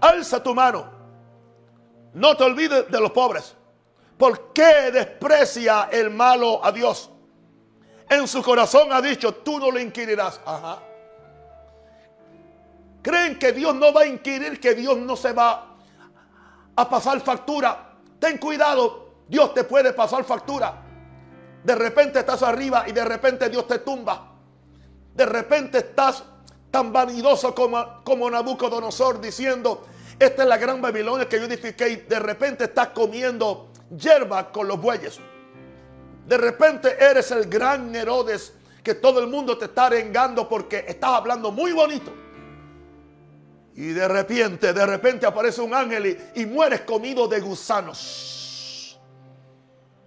Alza 0.00 0.42
tu 0.42 0.54
mano. 0.54 0.84
No 2.14 2.36
te 2.36 2.44
olvides 2.44 2.90
de 2.90 3.00
los 3.00 3.12
pobres. 3.12 3.54
¿Por 4.18 4.52
qué 4.52 4.90
desprecia 4.92 5.88
el 5.90 6.10
malo 6.10 6.64
a 6.64 6.72
Dios? 6.72 7.10
En 8.08 8.26
su 8.28 8.42
corazón 8.42 8.92
ha 8.92 9.00
dicho, 9.00 9.34
tú 9.36 9.58
no 9.58 9.70
lo 9.70 9.78
inquirirás. 9.78 10.40
Ajá. 10.44 10.80
Creen 13.02 13.38
que 13.38 13.52
Dios 13.52 13.74
no 13.74 13.92
va 13.92 14.02
a 14.02 14.06
inquirir, 14.06 14.60
que 14.60 14.74
Dios 14.74 14.98
no 14.98 15.16
se 15.16 15.32
va 15.32 15.76
a 16.74 16.88
pasar 16.88 17.20
factura. 17.20 17.94
Ten 18.18 18.38
cuidado, 18.38 19.14
Dios 19.28 19.54
te 19.54 19.64
puede 19.64 19.92
pasar 19.92 20.24
factura. 20.24 20.74
De 21.62 21.74
repente 21.74 22.18
estás 22.18 22.42
arriba 22.42 22.84
y 22.88 22.92
de 22.92 23.04
repente 23.04 23.48
Dios 23.48 23.66
te 23.68 23.78
tumba. 23.78 24.28
De 25.14 25.26
repente 25.26 25.78
estás 25.78 26.24
tan 26.72 26.90
vanidoso 26.90 27.54
como, 27.54 28.02
como 28.02 28.28
Nabucodonosor 28.30 29.20
diciendo, 29.20 29.84
esta 30.18 30.42
es 30.42 30.48
la 30.48 30.56
gran 30.56 30.80
Babilonia 30.80 31.28
que 31.28 31.38
yo 31.38 31.44
edifiqué 31.44 31.88
y 31.90 31.96
de 31.96 32.18
repente 32.18 32.64
estás 32.64 32.88
comiendo 32.88 33.68
hierba 33.96 34.50
con 34.50 34.66
los 34.66 34.80
bueyes. 34.80 35.20
De 36.26 36.38
repente 36.38 36.96
eres 36.98 37.30
el 37.30 37.44
gran 37.46 37.94
Herodes 37.94 38.54
que 38.82 38.94
todo 38.94 39.20
el 39.20 39.26
mundo 39.26 39.58
te 39.58 39.66
está 39.66 39.86
arengando 39.86 40.48
porque 40.48 40.86
estás 40.88 41.10
hablando 41.10 41.52
muy 41.52 41.72
bonito. 41.72 42.10
Y 43.74 43.88
de 43.88 44.08
repente, 44.08 44.72
de 44.72 44.86
repente 44.86 45.26
aparece 45.26 45.60
un 45.60 45.74
ángel 45.74 46.06
y, 46.34 46.40
y 46.40 46.46
mueres 46.46 46.80
comido 46.82 47.28
de 47.28 47.40
gusanos. 47.40 48.98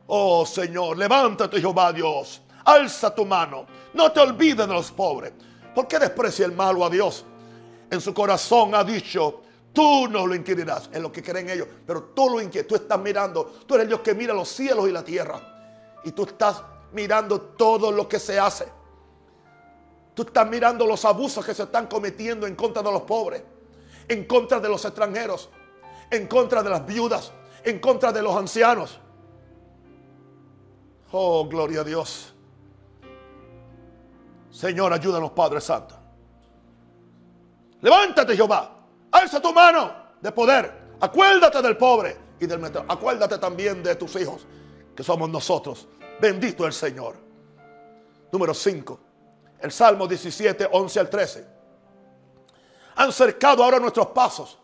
Oh 0.08 0.46
Señor, 0.48 0.98
levántate 0.98 1.60
Jehová 1.60 1.94
Dios, 1.94 2.42
alza 2.64 3.14
tu 3.14 3.26
mano, 3.26 3.68
no 3.94 4.12
te 4.12 4.20
olvides 4.20 4.68
de 4.68 4.74
los 4.74 4.92
pobres. 4.92 5.34
¿Por 5.76 5.88
qué 5.88 6.00
desprecia 6.00 6.46
el 6.46 6.54
malo 6.54 6.86
a 6.86 6.90
Dios? 6.90 7.26
En 7.92 8.02
su 8.02 8.14
corazón 8.14 8.74
ha 8.74 8.84
dicho, 8.84 9.42
tú 9.74 10.08
no 10.08 10.26
lo 10.26 10.34
inquirirás. 10.34 10.90
En 10.94 11.04
lo 11.04 11.12
que 11.12 11.22
creen 11.22 11.50
ellos. 11.50 11.68
Pero 11.86 12.04
tú 12.16 12.30
lo 12.30 12.42
inquieres. 12.42 12.68
Tú 12.68 12.76
estás 12.76 13.00
mirando. 13.00 13.46
Tú 13.68 13.76
eres 13.76 13.88
Dios 13.88 14.00
que 14.00 14.16
mira 14.16 14.34
los 14.34 14.48
cielos 14.50 14.88
y 14.88 14.92
la 14.92 15.04
tierra. 15.04 15.42
Y 16.04 16.12
tú 16.12 16.24
estás 16.24 16.64
mirando 16.94 17.42
todo 17.42 17.92
lo 17.92 18.08
que 18.08 18.18
se 18.18 18.40
hace. 18.40 18.68
Tú 20.14 20.24
estás 20.24 20.48
mirando 20.48 20.88
los 20.88 21.04
abusos 21.04 21.46
que 21.46 21.54
se 21.54 21.64
están 21.64 21.88
cometiendo 21.88 22.48
en 22.48 22.56
contra 22.56 22.82
de 22.82 22.92
los 22.92 23.02
pobres. 23.02 23.44
En 24.08 24.26
contra 24.26 24.60
de 24.60 24.70
los 24.70 24.86
extranjeros. 24.86 25.50
en 26.12 26.28
contra 26.28 26.64
de 26.64 26.70
las 26.70 26.86
viudas, 26.86 27.32
en 27.64 27.80
contra 27.80 28.12
de 28.12 28.22
los 28.22 28.36
ancianos. 28.36 29.00
Oh, 31.12 31.48
gloria 31.48 31.82
a 31.82 31.84
Dios. 31.84 32.35
Señor, 34.56 34.94
ayúdanos, 34.94 35.32
Padre 35.32 35.60
Santo. 35.60 35.96
Levántate, 37.82 38.38
Jehová. 38.38 38.72
Alza 39.12 39.42
tu 39.42 39.52
mano 39.52 39.92
de 40.22 40.32
poder. 40.32 40.96
Acuérdate 41.02 41.62
del 41.62 41.76
pobre 41.76 42.18
y 42.40 42.46
del 42.46 42.60
metro. 42.60 42.86
Acuérdate 42.88 43.38
también 43.38 43.84
de 43.84 43.96
tus 43.96 44.16
hijos, 44.16 44.48
que 44.96 45.04
somos 45.04 45.30
nosotros. 45.30 45.90
Bendito 46.22 46.66
el 46.66 46.72
Señor. 46.72 47.18
Número 48.32 48.54
5. 48.54 49.00
El 49.60 49.74
Salmo 49.74 50.08
17, 50.08 50.70
11 50.72 51.00
al 51.02 51.10
13. 51.10 51.48
Han 52.96 53.12
cercado 53.12 53.62
ahora 53.62 53.78
nuestros 53.80 54.08
pasos. 54.08 54.58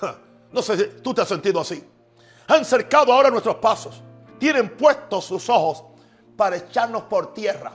No 0.52 0.60
sé 0.60 0.76
si 0.76 0.84
tú 1.00 1.14
te 1.14 1.22
has 1.22 1.28
sentido 1.28 1.60
así. 1.60 1.82
Han 2.48 2.62
cercado 2.66 3.10
ahora 3.10 3.30
nuestros 3.30 3.56
pasos. 3.56 4.02
Tienen 4.38 4.76
puestos 4.76 5.24
sus 5.24 5.48
ojos 5.48 5.82
para 6.36 6.56
echarnos 6.56 7.04
por 7.04 7.32
tierra. 7.32 7.72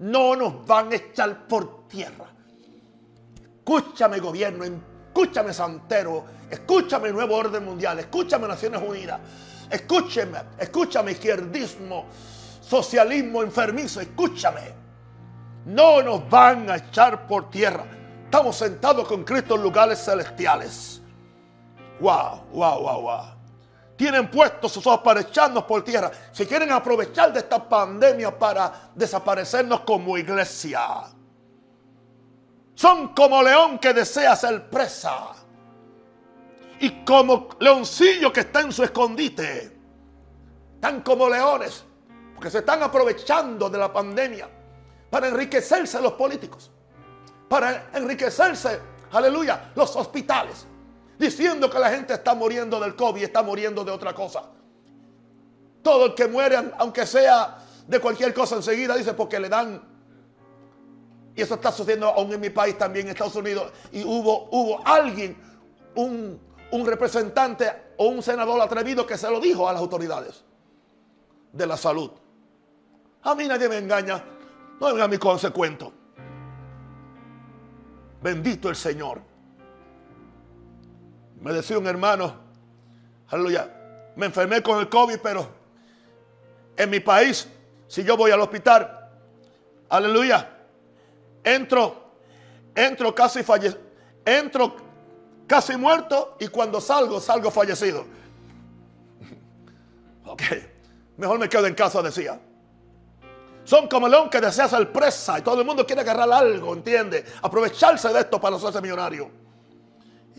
No 0.00 0.34
nos 0.34 0.66
van 0.66 0.92
a 0.92 0.96
echar 0.96 1.46
por 1.46 1.86
tierra. 1.86 2.26
Escúchame 3.58 4.18
gobierno, 4.18 4.64
escúchame 4.64 5.52
Santero, 5.52 6.24
escúchame 6.50 7.12
Nuevo 7.12 7.36
Orden 7.36 7.64
Mundial, 7.64 7.98
escúchame 7.98 8.48
Naciones 8.48 8.82
Unidas, 8.82 9.20
escúchame, 9.70 10.38
escúchame 10.58 11.12
izquierdismo, 11.12 12.06
socialismo 12.60 13.42
enfermizo, 13.42 14.00
escúchame. 14.00 14.72
No 15.66 16.02
nos 16.02 16.28
van 16.28 16.70
a 16.70 16.76
echar 16.76 17.26
por 17.26 17.50
tierra. 17.50 17.84
Estamos 18.24 18.56
sentados 18.56 19.06
con 19.06 19.22
Cristo 19.22 19.56
en 19.56 19.62
lugares 19.62 20.02
celestiales. 20.02 21.02
Wow, 22.00 22.46
wow, 22.52 22.80
wow, 22.80 23.02
wow. 23.02 23.39
Tienen 24.00 24.30
puestos 24.30 24.72
sus 24.72 24.86
ojos 24.86 25.02
para 25.02 25.20
echarnos 25.20 25.64
por 25.64 25.84
tierra. 25.84 26.10
Si 26.32 26.46
quieren 26.46 26.72
aprovechar 26.72 27.34
de 27.34 27.40
esta 27.40 27.68
pandemia 27.68 28.38
para 28.38 28.92
desaparecernos 28.94 29.80
como 29.80 30.16
iglesia. 30.16 31.02
Son 32.74 33.08
como 33.08 33.42
león 33.42 33.78
que 33.78 33.92
desea 33.92 34.34
ser 34.36 34.70
presa. 34.70 35.32
Y 36.78 37.04
como 37.04 37.50
leoncillo 37.58 38.32
que 38.32 38.40
está 38.40 38.60
en 38.60 38.72
su 38.72 38.82
escondite. 38.84 39.70
Están 40.76 41.02
como 41.02 41.28
leones. 41.28 41.84
Porque 42.34 42.48
se 42.48 42.60
están 42.60 42.82
aprovechando 42.82 43.68
de 43.68 43.76
la 43.76 43.92
pandemia 43.92 44.48
para 45.10 45.28
enriquecerse 45.28 46.00
los 46.00 46.14
políticos, 46.14 46.70
para 47.50 47.90
enriquecerse, 47.92 48.80
aleluya, 49.12 49.72
los 49.74 49.94
hospitales, 49.94 50.66
diciendo 51.20 51.68
que 51.68 51.78
la 51.78 51.90
gente 51.90 52.14
está 52.14 52.34
muriendo 52.34 52.80
del 52.80 52.96
COVID, 52.96 53.22
está 53.22 53.42
muriendo 53.42 53.84
de 53.84 53.90
otra 53.90 54.14
cosa. 54.14 54.44
Todo 55.82 56.06
el 56.06 56.14
que 56.14 56.26
muere, 56.26 56.56
aunque 56.78 57.04
sea 57.04 57.58
de 57.86 58.00
cualquier 58.00 58.32
cosa 58.32 58.56
enseguida, 58.56 58.96
dice 58.96 59.12
porque 59.12 59.38
le 59.38 59.50
dan. 59.50 59.82
Y 61.36 61.42
eso 61.42 61.56
está 61.56 61.70
sucediendo 61.70 62.08
aún 62.08 62.32
en 62.32 62.40
mi 62.40 62.48
país 62.48 62.78
también, 62.78 63.06
en 63.06 63.12
Estados 63.12 63.36
Unidos. 63.36 63.70
Y 63.92 64.02
hubo, 64.02 64.48
hubo 64.50 64.80
alguien, 64.86 65.36
un, 65.94 66.40
un 66.70 66.86
representante 66.86 67.70
o 67.98 68.06
un 68.06 68.22
senador 68.22 68.58
atrevido 68.58 69.06
que 69.06 69.18
se 69.18 69.30
lo 69.30 69.40
dijo 69.40 69.68
a 69.68 69.74
las 69.74 69.82
autoridades 69.82 70.42
de 71.52 71.66
la 71.66 71.76
salud. 71.76 72.12
A 73.22 73.34
mí 73.34 73.46
nadie 73.46 73.68
me 73.68 73.76
engaña. 73.76 74.24
No 74.80 74.86
venga 74.86 75.04
a 75.04 75.08
mi 75.08 75.18
consecuento. 75.18 75.92
Bendito 78.22 78.70
el 78.70 78.76
Señor. 78.76 79.29
Me 81.40 81.52
decía 81.52 81.78
un 81.78 81.86
hermano, 81.86 82.34
aleluya, 83.28 83.68
me 84.16 84.26
enfermé 84.26 84.62
con 84.62 84.78
el 84.78 84.88
COVID, 84.88 85.18
pero 85.22 85.48
en 86.76 86.90
mi 86.90 87.00
país, 87.00 87.48
si 87.88 88.04
yo 88.04 88.16
voy 88.16 88.30
al 88.30 88.40
hospital, 88.40 89.08
aleluya, 89.88 90.48
entro, 91.42 92.12
entro 92.74 93.14
casi 93.14 93.42
fallecido, 93.42 93.80
entro 94.24 94.76
casi 95.46 95.76
muerto 95.76 96.36
y 96.40 96.48
cuando 96.48 96.80
salgo, 96.80 97.20
salgo 97.20 97.50
fallecido. 97.50 98.04
Ok, 100.26 100.42
mejor 101.16 101.40
me 101.40 101.48
quedo 101.48 101.66
en 101.66 101.74
casa, 101.74 102.00
decía. 102.02 102.38
Son 103.64 103.88
como 103.88 104.06
león 104.06 104.30
que 104.30 104.40
desea 104.40 104.68
ser 104.68 104.92
presa 104.92 105.40
y 105.40 105.42
todo 105.42 105.60
el 105.60 105.66
mundo 105.66 105.84
quiere 105.84 106.02
agarrar 106.02 106.30
algo, 106.30 106.72
¿entiende? 106.72 107.24
Aprovecharse 107.42 108.10
de 108.10 108.20
esto 108.20 108.40
para 108.40 108.54
hacerse 108.54 108.80
millonario. 108.80 109.28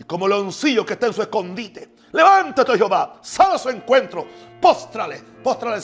Y 0.02 0.04
como 0.04 0.26
leoncillo 0.26 0.84
que 0.84 0.94
está 0.94 1.06
en 1.06 1.12
su 1.12 1.22
escondite. 1.22 1.94
Levántate, 2.10 2.76
Jehová, 2.76 3.20
sal 3.22 3.52
a 3.52 3.58
su 3.58 3.68
encuentro, 3.68 4.26
póstrale, 4.60 5.22
póstrale, 5.44 5.80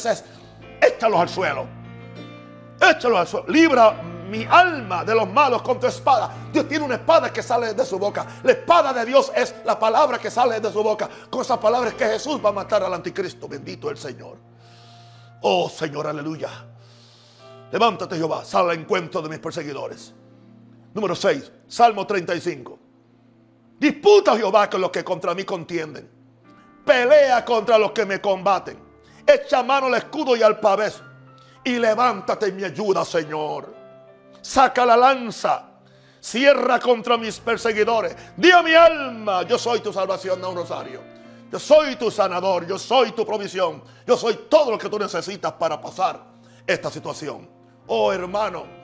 échalos 0.81 1.21
al 1.21 1.29
suelo. 1.29 1.67
Échalos 2.81 3.19
al 3.21 3.29
suelo. 3.29 3.47
Libra 3.49 3.93
mi 4.29 4.45
alma 4.45 5.05
de 5.05 5.15
los 5.15 5.29
malos 5.29 5.63
con 5.63 5.79
tu 5.79 5.87
espada. 5.87 6.35
Dios 6.53 6.67
tiene 6.67 6.85
una 6.85 6.97
espada 6.97 7.33
que 7.33 7.45
sale 7.45 7.75
de 7.75 7.87
su 7.87 7.97
boca. 7.97 8.27
La 8.43 8.51
espada 8.51 8.93
de 8.93 9.05
Dios 9.07 9.31
es 9.37 9.55
la 9.65 9.79
palabra 9.79 10.19
que 10.19 10.33
sale 10.33 10.59
de 10.59 10.73
su 10.73 10.83
boca. 10.83 11.09
Con 11.31 11.43
esas 11.43 11.59
palabras 11.59 11.95
que 11.95 12.05
Jesús 12.05 12.41
va 12.45 12.49
a 12.49 12.53
matar 12.53 12.83
al 12.83 12.93
anticristo. 12.93 13.47
Bendito 13.47 13.89
el 13.89 13.99
Señor. 13.99 14.37
Oh 15.43 15.69
Señor, 15.69 16.09
aleluya. 16.09 16.51
Levántate 17.71 18.17
Jehová, 18.17 18.45
sal 18.45 18.69
al 18.69 18.81
encuentro 18.81 19.23
de 19.23 19.29
mis 19.29 19.39
perseguidores. 19.39 20.13
Número 20.93 21.15
6, 21.15 21.53
Salmo 21.69 22.05
35. 22.05 22.88
Disputa 23.79 24.37
Jehová 24.37 24.69
con 24.69 24.81
los 24.81 24.91
que 24.91 25.05
contra 25.05 25.35
mí 25.35 25.45
contienden. 25.45 26.11
Pelea 26.85 27.45
contra 27.45 27.79
los 27.79 27.93
que 27.93 28.05
me 28.05 28.21
combaten. 28.21 28.79
Echa 29.27 29.63
mano 29.63 29.87
al 29.87 29.95
escudo 29.95 30.37
y 30.37 30.43
al 30.43 30.59
pavés. 30.59 31.01
Y 31.63 31.79
levántate 31.79 32.47
en 32.47 32.57
mi 32.57 32.65
ayuda, 32.65 33.05
Señor. 33.05 33.75
Saca 34.41 34.85
la 34.85 34.97
lanza. 34.97 35.65
Cierra 36.21 36.81
contra 36.81 37.17
mis 37.17 37.39
perseguidores. 37.39 38.17
Di 38.37 38.51
a 38.51 38.63
mi 38.63 38.75
alma, 38.75 39.43
yo 39.43 39.59
soy 39.59 39.81
tu 39.81 39.93
salvación, 39.93 40.41
no 40.41 40.51
un 40.51 40.57
rosario. 40.57 41.01
Yo 41.51 41.59
soy 41.59 41.97
tu 41.97 42.11
sanador, 42.11 42.67
yo 42.67 42.79
soy 42.79 43.13
tu 43.13 43.25
provisión. 43.25 43.83
Yo 44.07 44.17
soy 44.17 44.47
todo 44.49 44.73
lo 44.73 44.79
que 44.79 44.89
tú 44.89 44.99
necesitas 44.99 45.53
para 45.53 45.81
pasar 45.81 46.21
esta 46.67 46.91
situación. 46.91 47.49
Oh 47.87 48.13
hermano, 48.13 48.78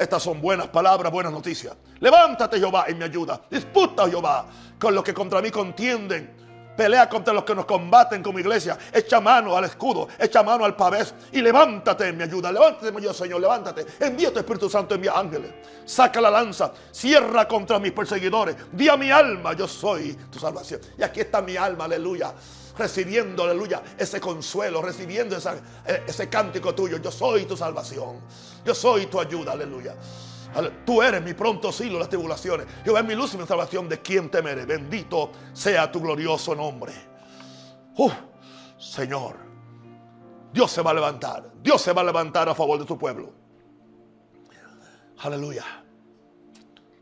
estas 0.00 0.22
son 0.22 0.40
buenas 0.40 0.68
palabras, 0.68 1.12
buenas 1.12 1.30
noticias. 1.30 1.76
Levántate 2.00 2.58
Jehová 2.58 2.86
y 2.88 2.94
me 2.94 3.04
ayuda. 3.04 3.38
Disputa 3.50 4.08
Jehová 4.08 4.46
con 4.78 4.94
los 4.94 5.04
que 5.04 5.12
contra 5.12 5.42
mí 5.42 5.50
contienden. 5.50 6.40
Pelea 6.74 7.06
contra 7.06 7.34
los 7.34 7.44
que 7.44 7.54
nos 7.54 7.66
combaten 7.66 8.22
como 8.22 8.38
iglesia. 8.38 8.78
Echa 8.90 9.20
mano 9.20 9.54
al 9.54 9.66
escudo, 9.66 10.08
echa 10.18 10.42
mano 10.42 10.64
al 10.64 10.74
pavés 10.74 11.14
y 11.32 11.42
levántate 11.42 12.08
en 12.08 12.16
mi 12.16 12.22
ayuda. 12.22 12.50
Levántate, 12.50 12.90
mi 12.90 13.02
Señor, 13.12 13.42
levántate. 13.42 13.84
Envía 14.00 14.32
tu 14.32 14.38
Espíritu 14.38 14.70
Santo, 14.70 14.94
envía 14.94 15.12
ángeles. 15.14 15.52
Saca 15.84 16.18
la 16.18 16.30
lanza, 16.30 16.72
cierra 16.90 17.46
contra 17.46 17.78
mis 17.78 17.92
perseguidores. 17.92 18.56
Di 18.72 18.88
a 18.88 18.96
mi 18.96 19.10
alma, 19.10 19.52
yo 19.52 19.68
soy 19.68 20.14
tu 20.30 20.38
salvación. 20.38 20.80
Y 20.96 21.02
aquí 21.02 21.20
está 21.20 21.42
mi 21.42 21.58
alma, 21.58 21.84
aleluya 21.84 22.32
recibiendo, 22.76 23.44
aleluya, 23.44 23.82
ese 23.98 24.20
consuelo, 24.20 24.82
recibiendo 24.82 25.36
eh, 25.36 26.04
ese 26.06 26.28
cántico 26.28 26.74
tuyo. 26.74 26.98
Yo 26.98 27.10
soy 27.10 27.44
tu 27.44 27.56
salvación. 27.56 28.20
Yo 28.64 28.74
soy 28.74 29.06
tu 29.06 29.20
ayuda, 29.20 29.52
aleluya. 29.52 29.96
Tú 30.84 31.00
eres 31.00 31.22
mi 31.22 31.32
pronto 31.34 31.70
silo 31.70 31.98
las 31.98 32.08
tribulaciones. 32.08 32.66
Yo 32.84 32.96
es 32.98 33.04
mi 33.04 33.14
luz 33.14 33.34
y 33.34 33.38
mi 33.38 33.46
salvación. 33.46 33.88
¿De 33.88 34.00
quien 34.00 34.30
temeré? 34.30 34.66
Bendito 34.66 35.30
sea 35.52 35.90
tu 35.90 36.00
glorioso 36.00 36.54
nombre. 36.54 36.92
Uh, 37.96 38.10
Señor, 38.78 39.36
Dios 40.52 40.70
se 40.70 40.82
va 40.82 40.90
a 40.90 40.94
levantar. 40.94 41.52
Dios 41.62 41.80
se 41.80 41.92
va 41.92 42.02
a 42.02 42.04
levantar 42.04 42.48
a 42.48 42.54
favor 42.54 42.78
de 42.78 42.84
tu 42.84 42.98
pueblo. 42.98 43.32
Aleluya. 45.18 45.64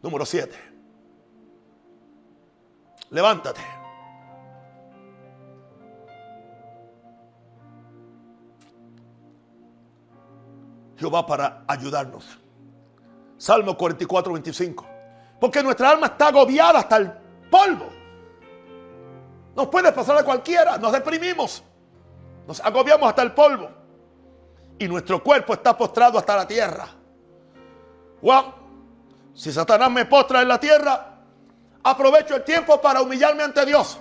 Número 0.03 0.27
7. 0.27 0.55
Levántate. 3.11 3.78
Jehová 10.99 11.25
para 11.27 11.63
ayudarnos. 11.67 12.27
Salmo 13.37 13.77
44, 13.77 14.33
25. 14.33 14.87
Porque 15.41 15.63
nuestra 15.63 15.91
alma 15.91 16.09
está 16.09 16.29
agobiada 16.29 16.81
hasta 16.81 16.97
el 16.97 17.13
polvo. 17.51 17.87
Nos 19.55 19.69
puede 19.69 19.93
pasar 19.93 20.19
a 20.19 20.25
cualquiera. 20.25 20.77
Nos 20.77 20.93
deprimimos. 20.93 21.63
Nos 22.47 22.61
agobiamos 22.61 23.09
hasta 23.09 23.23
el 23.23 23.33
polvo. 23.33 23.71
Y 24.79 24.89
nuestro 24.89 25.23
cuerpo 25.23 25.55
está 25.55 25.77
postrado 25.77 26.19
hasta 26.19 26.37
la 26.37 26.49
tierra. 26.49 26.89
Wow. 28.21 28.55
Si 29.35 29.53
Satanás 29.53 29.91
me 29.93 30.05
postra 30.05 30.43
en 30.43 30.49
la 30.49 30.59
tierra, 30.59 31.21
aprovecho 31.85 32.35
el 32.35 32.45
tiempo 32.45 32.81
para 32.81 33.01
humillarme 33.03 33.45
ante 33.45 33.65
Dios. 33.65 33.99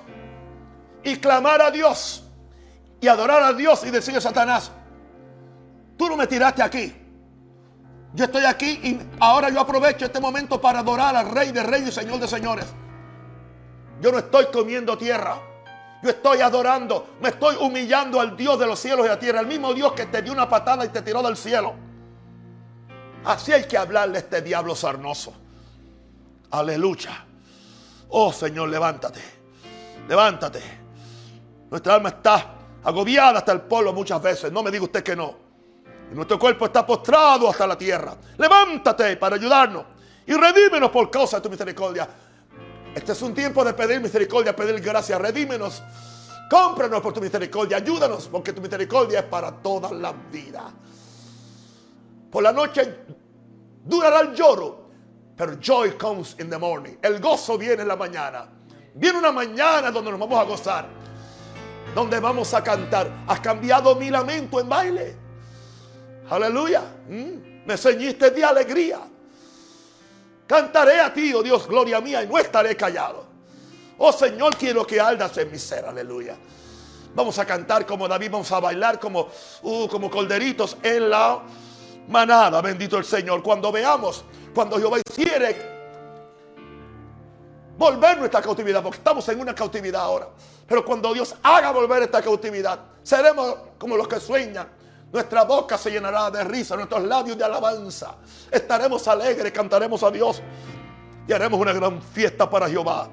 Y 1.04 1.18
clamar 1.18 1.62
a 1.62 1.70
Dios. 1.70 2.24
Y 3.00 3.08
adorar 3.08 3.44
a 3.44 3.54
Dios 3.54 3.84
y 3.86 3.92
decirle 3.92 4.18
a 4.18 4.22
Satanás, 4.22 4.72
Tú 5.98 6.08
no 6.08 6.16
me 6.16 6.28
tiraste 6.28 6.62
aquí. 6.62 6.94
Yo 8.14 8.26
estoy 8.26 8.46
aquí 8.46 8.80
y 8.84 9.00
ahora 9.20 9.50
yo 9.50 9.60
aprovecho 9.60 10.06
este 10.06 10.20
momento 10.20 10.62
para 10.62 10.80
adorar 10.80 11.16
al 11.16 11.30
Rey 11.30 11.52
de 11.52 11.64
Reyes 11.64 11.90
y 11.90 11.92
Señor 11.92 12.20
de 12.20 12.28
Señores. 12.28 12.66
Yo 14.02 14.12
no 14.12 14.20
estoy 14.20 14.46
comiendo 14.48 14.98
tierra. 14.98 15.40
Yo 16.04 16.12
estoy 16.12 16.42
adorando, 16.42 17.16
me 17.22 17.30
estoy 17.30 17.56
humillando 17.60 18.20
al 18.20 18.38
Dios 18.38 18.60
de 18.60 18.68
los 18.68 18.80
cielos 18.80 19.06
y 19.06 19.10
la 19.10 19.18
tierra, 19.18 19.40
el 19.40 19.48
mismo 19.48 19.74
Dios 19.74 19.94
que 19.94 20.06
te 20.06 20.22
dio 20.22 20.32
una 20.32 20.48
patada 20.48 20.86
y 20.86 20.90
te 20.90 21.02
tiró 21.02 21.24
del 21.24 21.36
cielo. 21.36 21.74
Así 23.26 23.52
hay 23.52 23.64
que 23.64 23.78
hablarle 23.78 24.18
a 24.18 24.22
este 24.22 24.42
diablo 24.44 24.76
sarnoso. 24.76 25.34
Aleluya. 26.52 27.26
Oh 28.10 28.32
Señor, 28.32 28.70
levántate. 28.70 29.20
Levántate. 30.08 30.62
Nuestra 31.70 31.96
alma 31.96 32.10
está 32.10 32.54
agobiada 32.84 33.40
hasta 33.40 33.52
el 33.52 33.62
polvo 33.62 33.92
muchas 33.92 34.22
veces. 34.22 34.52
No 34.52 34.62
me 34.62 34.70
diga 34.70 34.84
usted 34.84 35.04
que 35.04 35.16
no. 35.16 35.47
Nuestro 36.12 36.40
cuerpo 36.40 36.66
está 36.66 36.86
postrado 36.86 37.50
hasta 37.50 37.68
la 37.68 37.78
tierra. 37.78 38.16
Levántate 38.38 39.18
para 39.18 39.36
ayudarnos 39.36 39.84
y 40.26 40.34
redímenos 40.34 40.90
por 40.90 41.10
causa 41.10 41.38
de 41.38 41.44
tu 41.44 41.50
misericordia. 41.50 42.08
Este 42.96 43.12
es 43.12 43.22
un 43.22 43.34
tiempo 43.34 43.64
de 43.64 43.74
pedir 43.74 44.02
misericordia, 44.02 44.56
pedir 44.56 44.80
gracia. 44.82 45.18
Redímenos. 45.18 45.84
Cómpranos 46.50 47.02
por 47.02 47.14
tu 47.14 47.22
misericordia. 47.22 47.78
Ayúdanos 47.78 48.28
porque 48.28 48.54
tu 48.54 48.62
misericordia 48.62 49.20
es 49.20 49.26
para 49.26 49.52
toda 49.52 49.92
la 49.92 50.14
vida. 50.32 50.72
Por 52.32 52.42
la 52.42 52.52
noche 52.52 53.00
durará 53.84 54.22
el 54.22 54.34
lloro, 54.34 54.90
pero 55.36 55.58
joy 55.60 55.92
comes 55.92 56.36
in 56.40 56.50
the 56.50 56.58
morning. 56.58 56.94
El 57.02 57.20
gozo 57.20 57.58
viene 57.58 57.82
en 57.82 57.88
la 57.88 57.96
mañana. 57.96 58.50
Viene 58.96 59.20
una 59.20 59.32
mañana 59.32 59.92
donde 59.92 60.12
nos 60.12 60.20
vamos 60.20 60.40
a 60.40 60.44
gozar. 60.44 60.88
Donde 61.94 62.20
vamos 62.20 62.54
a 62.54 62.64
cantar. 62.64 63.12
Has 63.28 63.40
cambiado 63.42 63.96
mi 63.96 64.10
lamento 64.10 64.60
en 64.60 64.70
baile. 64.70 65.27
Aleluya. 66.30 66.82
Mm. 67.08 67.66
Me 67.66 67.78
ceñiste 67.78 68.32
de 68.32 68.44
alegría. 68.44 69.00
Cantaré 70.48 71.02
a 71.02 71.14
ti, 71.14 71.34
oh 71.34 71.44
Dios, 71.44 71.68
gloria 71.68 72.00
mía, 72.00 72.24
y 72.24 72.28
no 72.28 72.38
estaré 72.38 72.76
callado. 72.76 73.26
Oh 73.98 74.14
Señor, 74.14 74.56
quiero 74.56 74.88
que 74.88 75.00
aldas 75.00 75.38
en 75.38 75.52
mi 75.52 75.58
ser, 75.58 75.86
aleluya. 75.86 76.38
Vamos 77.14 77.38
a 77.40 77.46
cantar 77.46 77.86
como 77.86 78.08
David, 78.08 78.32
vamos 78.32 78.52
a 78.52 78.60
bailar 78.60 79.00
como, 79.00 79.28
uh, 79.64 79.88
como 79.88 80.10
colderitos 80.10 80.78
en 80.84 81.10
la 81.10 81.42
manada, 82.08 82.62
bendito 82.62 82.98
el 82.98 83.04
Señor. 83.04 83.44
Cuando 83.44 83.72
veamos, 83.72 84.24
cuando 84.54 84.78
Jehová 84.78 85.00
hiciere 85.06 85.78
volver 87.78 88.20
nuestra 88.20 88.42
cautividad, 88.42 88.82
porque 88.82 89.00
estamos 89.00 89.28
en 89.28 89.42
una 89.42 89.54
cautividad 89.54 90.02
ahora. 90.02 90.30
Pero 90.66 90.86
cuando 90.86 91.14
Dios 91.14 91.36
haga 91.44 91.72
volver 91.72 92.04
esta 92.04 92.22
cautividad, 92.22 92.80
seremos 93.04 93.56
como 93.78 93.98
los 93.98 94.08
que 94.08 94.20
sueñan 94.20 94.77
nuestra 95.12 95.44
boca 95.44 95.78
se 95.78 95.90
llenará 95.90 96.30
de 96.30 96.44
risa, 96.44 96.76
nuestros 96.76 97.04
labios 97.04 97.38
de 97.38 97.44
alabanza. 97.44 98.16
Estaremos 98.52 99.08
alegres, 99.08 99.52
cantaremos 99.52 100.04
a 100.04 100.12
Dios 100.12 100.42
y 101.28 101.34
haremos 101.34 101.60
una 101.60 101.74
gran 101.74 102.02
fiesta 102.02 102.50
para 102.50 102.68
Jehová. 102.70 103.10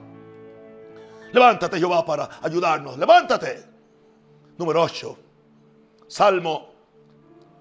Levántate, 1.33 1.79
Jehová, 1.79 2.05
para 2.05 2.29
ayudarnos. 2.43 2.99
Levántate. 2.99 3.65
Número 4.57 4.83
8. 4.83 5.19
Salmo 6.07 6.69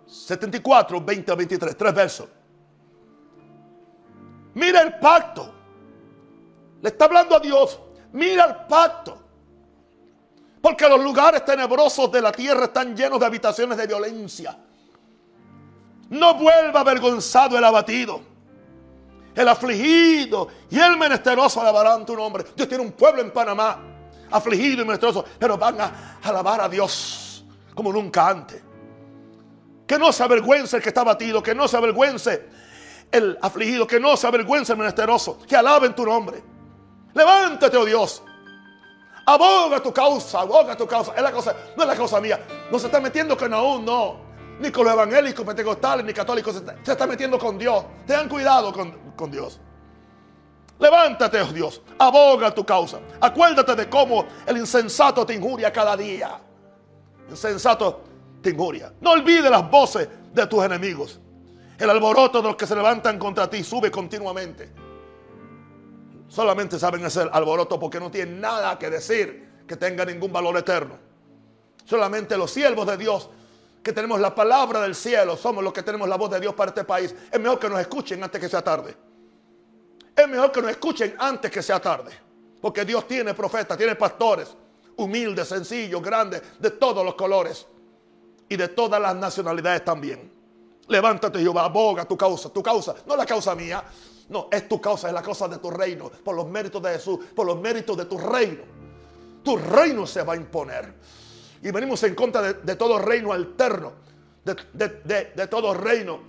74, 0.05 1.01
20 1.01 1.31
a 1.31 1.35
23. 1.35 1.77
Tres 1.77 1.93
versos. 1.93 2.29
Mira 4.55 4.81
el 4.81 4.99
pacto. 4.99 5.51
Le 6.81 6.89
está 6.89 7.05
hablando 7.05 7.35
a 7.35 7.39
Dios. 7.39 7.79
Mira 8.11 8.45
el 8.45 8.67
pacto 8.67 9.22
porque 10.63 10.87
los 10.87 11.03
lugares 11.03 11.43
tenebrosos 11.43 12.09
de 12.09 12.21
la 12.21 12.31
tierra 12.31 12.63
están 12.63 12.95
llenos 12.95 13.19
de 13.19 13.25
habitaciones 13.25 13.77
de 13.77 13.85
violencia. 13.85 14.57
No 16.09 16.35
vuelva 16.35 16.79
avergonzado 16.79 17.57
el 17.57 17.65
abatido. 17.65 18.21
El 19.35 19.49
afligido 19.49 20.47
y 20.69 20.79
el 20.79 20.95
menesteroso 20.95 21.59
alabarán 21.59 22.05
tu 22.05 22.15
nombre. 22.15 22.45
Dios 22.55 22.69
tiene 22.69 22.81
un 22.81 22.93
pueblo 22.93 23.21
en 23.21 23.31
Panamá, 23.31 23.77
afligido 24.31 24.83
y 24.83 24.85
menesteroso, 24.85 25.25
pero 25.37 25.57
van 25.57 25.81
a 25.81 26.19
alabar 26.23 26.61
a 26.61 26.69
Dios 26.69 27.43
como 27.75 27.91
nunca 27.91 28.29
antes. 28.29 28.63
Que 29.85 29.99
no 29.99 30.13
se 30.13 30.23
avergüence 30.23 30.77
el 30.77 30.81
que 30.81 30.89
está 30.89 31.01
abatido, 31.01 31.43
que 31.43 31.53
no 31.53 31.67
se 31.67 31.75
avergüence 31.75 32.47
el 33.11 33.37
afligido, 33.41 33.85
que 33.85 33.99
no 33.99 34.15
se 34.15 34.27
avergüence 34.27 34.71
el 34.71 34.77
menesteroso, 34.77 35.39
que 35.45 35.57
alaben 35.57 35.93
tu 35.93 36.05
nombre. 36.05 36.41
Levántate, 37.13 37.75
oh 37.75 37.83
Dios, 37.83 38.23
Aboga 39.25 39.81
tu 39.81 39.93
causa, 39.93 40.41
aboga 40.41 40.75
tu 40.75 40.85
causa. 40.85 41.13
Es 41.15 41.21
la 41.21 41.31
cosa, 41.31 41.55
no 41.75 41.83
es 41.83 41.89
la 41.89 41.95
causa 41.95 42.19
mía. 42.19 42.39
No 42.71 42.77
se 42.77 42.87
está 42.87 42.99
metiendo 42.99 43.37
con 43.37 43.53
aún, 43.53 43.85
no. 43.85 44.17
Ni 44.59 44.69
con 44.71 44.83
los 44.83 44.93
evangélicos, 44.93 45.45
pentecostales, 45.45 46.05
ni 46.05 46.13
católicos. 46.13 46.61
Se 46.83 46.91
está, 46.91 47.07
metiendo 47.07 47.39
con 47.39 47.57
Dios. 47.57 47.85
Tengan 48.05 48.27
cuidado 48.27 48.73
con, 48.73 48.91
con 49.15 49.31
Dios. 49.31 49.59
Levántate, 50.77 51.41
oh 51.41 51.53
Dios. 51.53 51.81
Aboga 51.97 52.53
tu 52.53 52.65
causa. 52.65 52.99
Acuérdate 53.21 53.75
de 53.75 53.89
cómo 53.89 54.25
el 54.45 54.57
insensato 54.57 55.25
te 55.25 55.33
injuria 55.33 55.71
cada 55.71 55.95
día. 55.95 56.39
Insensato 57.29 58.01
te 58.41 58.49
injuria. 58.49 58.93
No 58.99 59.11
olvides 59.11 59.49
las 59.49 59.69
voces 59.69 60.09
de 60.33 60.45
tus 60.47 60.63
enemigos. 60.65 61.19
El 61.77 61.89
alboroto 61.89 62.41
de 62.41 62.49
los 62.49 62.57
que 62.57 62.67
se 62.67 62.75
levantan 62.75 63.17
contra 63.17 63.49
ti 63.49 63.63
sube 63.63 63.89
continuamente 63.89 64.82
solamente 66.33 66.79
saben 66.79 67.05
hacer 67.05 67.29
alboroto 67.31 67.79
porque 67.79 67.99
no 67.99 68.09
tienen 68.09 68.41
nada 68.41 68.79
que 68.79 68.89
decir 68.89 69.63
que 69.67 69.77
tenga 69.77 70.03
ningún 70.03 70.33
valor 70.33 70.57
eterno. 70.57 70.97
Solamente 71.85 72.35
los 72.37 72.49
siervos 72.49 72.87
de 72.87 72.97
Dios 72.97 73.29
que 73.83 73.93
tenemos 73.93 74.19
la 74.19 74.33
palabra 74.33 74.81
del 74.81 74.95
cielo, 74.95 75.37
somos 75.37 75.63
los 75.63 75.73
que 75.73 75.83
tenemos 75.83 76.07
la 76.09 76.15
voz 76.15 76.31
de 76.31 76.39
Dios 76.39 76.55
para 76.55 76.69
este 76.69 76.85
país. 76.85 77.13
Es 77.31 77.39
mejor 77.39 77.59
que 77.59 77.69
nos 77.69 77.79
escuchen 77.79 78.23
antes 78.23 78.41
que 78.41 78.49
sea 78.49 78.63
tarde. 78.63 78.95
Es 80.15 80.27
mejor 80.27 80.51
que 80.51 80.61
nos 80.61 80.71
escuchen 80.71 81.13
antes 81.19 81.51
que 81.51 81.61
sea 81.61 81.79
tarde. 81.79 82.11
Porque 82.61 82.85
Dios 82.85 83.07
tiene 83.07 83.33
profetas, 83.33 83.77
tiene 83.77 83.95
pastores, 83.95 84.55
humildes, 84.95 85.49
sencillos, 85.49 86.01
grandes, 86.01 86.41
de 86.59 86.71
todos 86.71 87.05
los 87.05 87.13
colores 87.13 87.67
y 88.47 88.55
de 88.55 88.69
todas 88.69 89.01
las 89.01 89.15
nacionalidades 89.15 89.83
también. 89.83 90.31
Levántate, 90.87 91.39
Jehová, 91.39 91.65
aboga 91.65 92.05
tu 92.05 92.17
causa, 92.17 92.49
tu 92.49 92.63
causa, 92.63 92.95
no 93.05 93.15
la 93.15 93.25
causa 93.25 93.53
mía, 93.53 93.83
no, 94.29 94.47
es 94.51 94.67
tu 94.67 94.79
causa, 94.79 95.07
es 95.07 95.13
la 95.13 95.21
causa 95.21 95.47
de 95.47 95.57
tu 95.57 95.69
reino, 95.69 96.09
por 96.09 96.35
los 96.35 96.47
méritos 96.47 96.81
de 96.81 96.91
Jesús, 96.93 97.19
por 97.35 97.45
los 97.45 97.59
méritos 97.59 97.97
de 97.97 98.05
tu 98.05 98.17
reino. 98.17 98.63
Tu 99.43 99.57
reino 99.57 100.07
se 100.07 100.23
va 100.23 100.33
a 100.33 100.35
imponer. 100.35 100.93
Y 101.61 101.71
venimos 101.71 102.01
en 102.03 102.15
contra 102.15 102.53
de, 102.53 102.75
todo 102.75 102.99
reino 102.99 103.33
alterno, 103.33 103.93
de, 104.43 105.47
todo 105.49 105.73
reino 105.73 106.19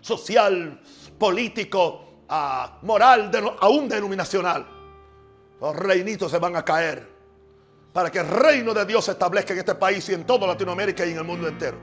social, 0.00 0.80
político, 1.18 2.24
ah, 2.28 2.78
moral, 2.82 3.30
aún 3.60 3.88
denominacional. 3.88 4.66
Los 5.60 5.76
reinitos 5.76 6.30
se 6.30 6.38
van 6.38 6.56
a 6.56 6.64
caer 6.64 7.06
para 7.92 8.10
que 8.10 8.18
el 8.20 8.28
reino 8.28 8.72
de 8.72 8.84
Dios 8.86 9.04
se 9.04 9.12
establezca 9.12 9.52
en 9.52 9.58
este 9.58 9.74
país 9.74 10.08
y 10.08 10.14
en 10.14 10.24
toda 10.24 10.46
Latinoamérica 10.46 11.04
y 11.04 11.12
en 11.12 11.18
el 11.18 11.24
mundo 11.24 11.48
entero. 11.48 11.78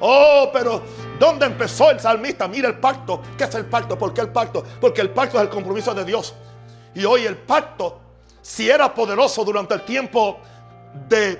Oh, 0.00 0.50
pero 0.52 0.82
¿dónde 1.18 1.46
empezó 1.46 1.90
el 1.90 2.00
salmista? 2.00 2.48
Mira 2.48 2.68
el 2.68 2.78
pacto. 2.78 3.20
¿Qué 3.36 3.44
es 3.44 3.54
el 3.54 3.66
pacto? 3.66 3.98
¿Por 3.98 4.14
qué 4.14 4.22
el 4.22 4.30
pacto? 4.30 4.64
Porque 4.80 5.02
el 5.02 5.10
pacto 5.10 5.36
es 5.36 5.44
el 5.44 5.50
compromiso 5.50 5.94
de 5.94 6.04
Dios. 6.04 6.34
Y 6.94 7.04
hoy 7.04 7.26
el 7.26 7.36
pacto, 7.36 8.00
si 8.40 8.70
era 8.70 8.92
poderoso 8.94 9.44
durante 9.44 9.74
el 9.74 9.82
tiempo 9.82 10.40
de, 11.08 11.38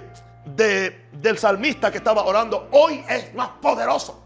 del 1.13 1.39
salmista 1.39 1.91
que 1.91 1.99
estaba 1.99 2.25
orando, 2.25 2.69
hoy 2.73 3.03
es 3.09 3.35
más 3.35 3.49
poderoso. 3.63 4.23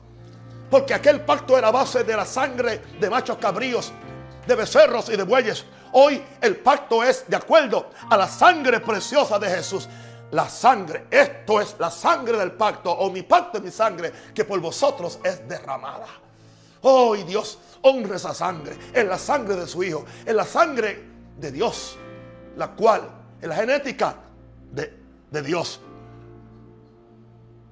Porque 0.68 0.94
aquel 0.94 1.20
pacto 1.20 1.56
era 1.56 1.70
base 1.70 2.02
de 2.02 2.16
la 2.16 2.26
sangre 2.26 2.82
de 2.98 3.08
machos 3.08 3.38
cabríos, 3.38 3.92
de 4.46 4.54
becerros 4.56 5.08
y 5.08 5.16
de 5.16 5.22
bueyes. 5.22 5.64
Hoy 5.92 6.20
el 6.40 6.56
pacto 6.56 7.04
es 7.04 7.24
de 7.28 7.36
acuerdo 7.36 7.90
a 8.10 8.16
la 8.16 8.26
sangre 8.26 8.80
preciosa 8.80 9.38
de 9.38 9.48
Jesús 9.48 9.88
la 10.30 10.48
sangre. 10.48 11.06
Esto 11.10 11.60
es 11.60 11.76
la 11.78 11.90
sangre 11.90 12.36
del 12.38 12.52
pacto, 12.52 12.90
o 12.90 13.10
mi 13.10 13.22
pacto 13.22 13.58
es 13.58 13.64
mi 13.64 13.70
sangre, 13.70 14.12
que 14.34 14.44
por 14.44 14.60
vosotros 14.60 15.18
es 15.22 15.46
derramada. 15.48 16.06
Oh, 16.82 17.16
Dios, 17.16 17.58
honre 17.82 18.16
esa 18.16 18.34
sangre. 18.34 18.76
Es 18.92 19.04
la 19.06 19.18
sangre 19.18 19.56
de 19.56 19.66
su 19.66 19.82
Hijo. 19.82 20.04
Es 20.24 20.34
la 20.34 20.44
sangre 20.44 21.02
de 21.38 21.50
Dios. 21.50 21.96
La 22.56 22.72
cual, 22.72 23.08
es 23.40 23.48
la 23.48 23.56
genética 23.56 24.16
de, 24.70 24.92
de 25.30 25.42
Dios. 25.42 25.80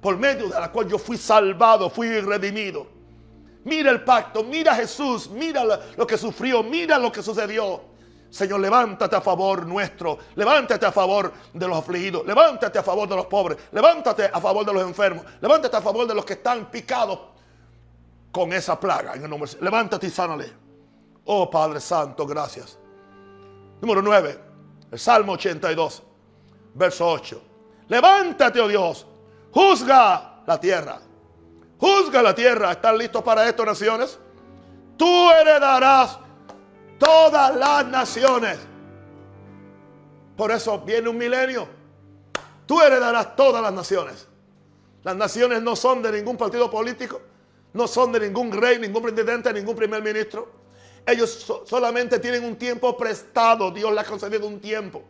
Por 0.01 0.17
medio 0.17 0.49
de 0.49 0.59
la 0.59 0.71
cual 0.71 0.87
yo 0.89 0.97
fui 0.97 1.17
salvado, 1.17 1.89
fui 1.89 2.19
redimido. 2.19 2.87
Mira 3.63 3.91
el 3.91 4.03
pacto, 4.03 4.43
mira 4.43 4.75
Jesús, 4.75 5.29
mira 5.29 5.63
lo 5.95 6.05
que 6.05 6.17
sufrió, 6.17 6.63
mira 6.63 6.97
lo 6.97 7.11
que 7.11 7.23
sucedió. 7.23 7.92
Señor, 8.33 8.61
levántate 8.61 9.15
a 9.15 9.21
favor 9.21 9.63
nuestro. 9.67 10.17
Levántate 10.33 10.87
a 10.87 10.91
favor 10.91 11.31
de 11.53 11.67
los 11.67 11.77
afligidos. 11.77 12.25
Levántate 12.25 12.79
a 12.79 12.83
favor 12.83 13.07
de 13.07 13.15
los 13.15 13.27
pobres. 13.27 13.59
Levántate 13.71 14.25
a 14.25 14.41
favor 14.41 14.65
de 14.65 14.73
los 14.73 14.81
enfermos. 14.81 15.23
Levántate 15.39 15.77
a 15.77 15.81
favor 15.81 16.07
de 16.07 16.15
los 16.15 16.25
que 16.25 16.33
están 16.33 16.65
picados 16.71 17.19
con 18.31 18.51
esa 18.51 18.79
plaga. 18.79 19.13
En 19.13 19.23
el 19.23 19.29
nombre. 19.29 19.51
Levántate 19.61 20.07
y 20.07 20.09
sánale. 20.09 20.51
Oh 21.25 21.47
Padre 21.47 21.79
Santo, 21.79 22.25
gracias. 22.25 22.79
Número 23.79 24.01
9. 24.01 24.39
El 24.89 24.97
Salmo 24.97 25.33
82, 25.33 26.01
verso 26.73 27.07
8. 27.07 27.41
Levántate, 27.87 28.59
oh 28.59 28.67
Dios. 28.67 29.05
Juzga 29.51 30.41
la 30.47 30.59
tierra. 30.59 30.99
Juzga 31.77 32.23
la 32.23 32.33
tierra. 32.33 32.71
¿Están 32.71 32.97
listos 32.97 33.21
para 33.21 33.47
esto, 33.47 33.63
naciones? 33.63 34.17
Tú 34.97 35.29
heredarás 35.29 36.17
todas 36.97 37.55
las 37.55 37.85
naciones. 37.85 38.59
Por 40.35 40.51
eso 40.51 40.79
viene 40.79 41.09
un 41.09 41.17
milenio. 41.17 41.67
Tú 42.65 42.81
heredarás 42.81 43.35
todas 43.35 43.61
las 43.61 43.73
naciones. 43.73 44.27
Las 45.03 45.15
naciones 45.15 45.61
no 45.61 45.75
son 45.75 46.01
de 46.01 46.11
ningún 46.11 46.37
partido 46.37 46.71
político, 46.71 47.21
no 47.73 47.87
son 47.87 48.11
de 48.13 48.21
ningún 48.21 48.51
rey, 48.51 48.79
ningún 48.79 49.03
presidente, 49.03 49.51
ningún 49.53 49.75
primer 49.75 50.01
ministro. 50.01 50.63
Ellos 51.05 51.45
solamente 51.65 52.19
tienen 52.19 52.45
un 52.45 52.55
tiempo 52.55 52.95
prestado. 52.95 53.69
Dios 53.69 53.93
le 53.93 53.99
ha 53.99 54.05
concedido 54.05 54.47
un 54.47 54.59
tiempo. 54.61 55.03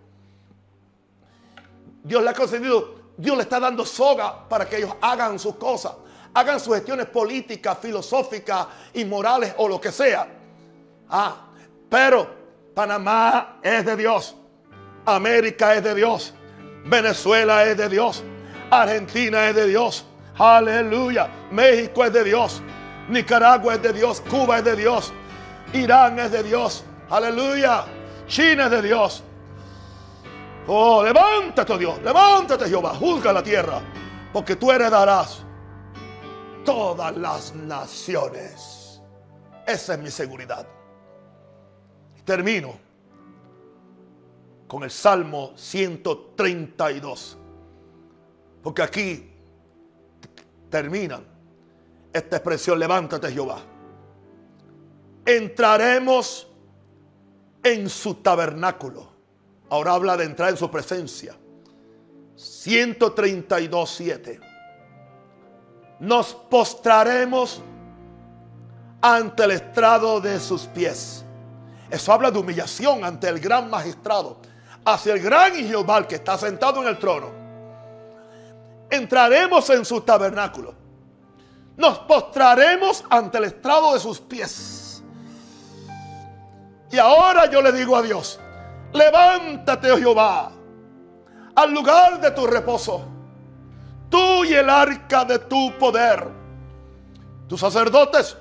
Dios 2.03 2.23
le 2.23 2.29
ha 2.31 2.33
concedido, 2.33 2.95
Dios 3.15 3.37
le 3.37 3.43
está 3.43 3.59
dando 3.59 3.85
soga 3.85 4.47
para 4.49 4.67
que 4.67 4.77
ellos 4.77 4.93
hagan 4.99 5.39
sus 5.39 5.55
cosas, 5.55 5.93
hagan 6.33 6.59
sus 6.59 6.75
gestiones 6.75 7.05
políticas, 7.05 7.77
filosóficas 7.77 8.67
y 8.93 9.05
morales 9.05 9.53
o 9.57 9.69
lo 9.69 9.79
que 9.79 9.91
sea. 9.91 10.27
Ah, 11.07 11.47
pero 11.93 12.27
Panamá 12.73 13.59
es 13.61 13.85
de 13.85 13.95
Dios. 13.95 14.35
América 15.05 15.75
es 15.75 15.83
de 15.83 15.93
Dios. 15.93 16.33
Venezuela 16.85 17.65
es 17.65 17.77
de 17.77 17.87
Dios. 17.87 18.23
Argentina 18.71 19.47
es 19.47 19.55
de 19.55 19.67
Dios. 19.67 20.03
Aleluya. 20.39 21.29
México 21.51 22.03
es 22.03 22.11
de 22.11 22.23
Dios. 22.23 22.63
Nicaragua 23.09 23.75
es 23.75 23.83
de 23.83 23.93
Dios. 23.93 24.21
Cuba 24.21 24.57
es 24.57 24.63
de 24.63 24.75
Dios. 24.75 25.13
Irán 25.71 26.17
es 26.17 26.31
de 26.31 26.41
Dios. 26.41 26.83
Aleluya. 27.11 27.85
China 28.25 28.65
es 28.65 28.71
de 28.71 28.81
Dios. 28.81 29.23
Oh, 30.65 31.03
levántate, 31.03 31.77
Dios. 31.77 32.01
Levántate, 32.01 32.69
Jehová. 32.69 32.95
Juzga 32.95 33.31
la 33.31 33.43
tierra. 33.43 33.79
Porque 34.33 34.55
tú 34.55 34.71
heredarás 34.71 35.43
todas 36.65 37.15
las 37.15 37.53
naciones. 37.53 38.99
Esa 39.67 39.93
es 39.93 39.99
mi 39.99 40.09
seguridad. 40.09 40.65
Termino 42.25 42.77
con 44.67 44.83
el 44.83 44.91
Salmo 44.91 45.53
132. 45.55 47.37
Porque 48.63 48.81
aquí 48.81 49.29
termina 50.69 51.21
esta 52.11 52.37
expresión, 52.37 52.79
levántate 52.79 53.31
Jehová. 53.31 53.61
Entraremos 55.25 56.47
en 57.63 57.89
su 57.89 58.15
tabernáculo. 58.15 59.07
Ahora 59.69 59.93
habla 59.93 60.17
de 60.17 60.25
entrar 60.25 60.49
en 60.49 60.57
su 60.57 60.69
presencia. 60.69 61.35
132, 62.35 63.89
7. 63.89 64.39
Nos 65.99 66.33
postraremos 66.33 67.61
ante 69.01 69.43
el 69.43 69.51
estrado 69.51 70.19
de 70.19 70.39
sus 70.39 70.63
pies. 70.63 71.25
Eso 71.93 72.11
habla 72.11 72.31
de 72.31 72.39
humillación 72.39 73.03
ante 73.05 73.29
el 73.29 73.39
gran 73.39 73.69
magistrado 73.69 74.37
hacia 74.83 75.13
el 75.13 75.21
gran 75.21 75.53
Jehová 75.53 76.07
que 76.07 76.15
está 76.15 76.39
sentado 76.39 76.81
en 76.81 76.87
el 76.87 76.97
trono. 76.97 77.29
Entraremos 78.89 79.69
en 79.69 79.85
su 79.85 80.01
tabernáculo. 80.01 80.73
Nos 81.77 81.99
postraremos 81.99 83.03
ante 83.11 83.37
el 83.37 83.43
estrado 83.43 83.93
de 83.93 83.99
sus 83.99 84.19
pies. 84.19 85.03
Y 86.89 86.97
ahora 86.97 87.47
yo 87.47 87.61
le 87.61 87.71
digo 87.71 87.95
a 87.95 88.01
Dios, 88.01 88.39
levántate, 88.91 89.91
oh 89.91 89.97
Jehová, 89.99 90.51
al 91.53 91.71
lugar 91.71 92.19
de 92.19 92.31
tu 92.31 92.47
reposo. 92.47 93.05
Tú 94.09 94.43
y 94.45 94.55
el 94.55 94.67
arca 94.67 95.25
de 95.25 95.37
tu 95.37 95.77
poder. 95.77 96.27
Tus 97.47 97.59
sacerdotes, 97.59 98.35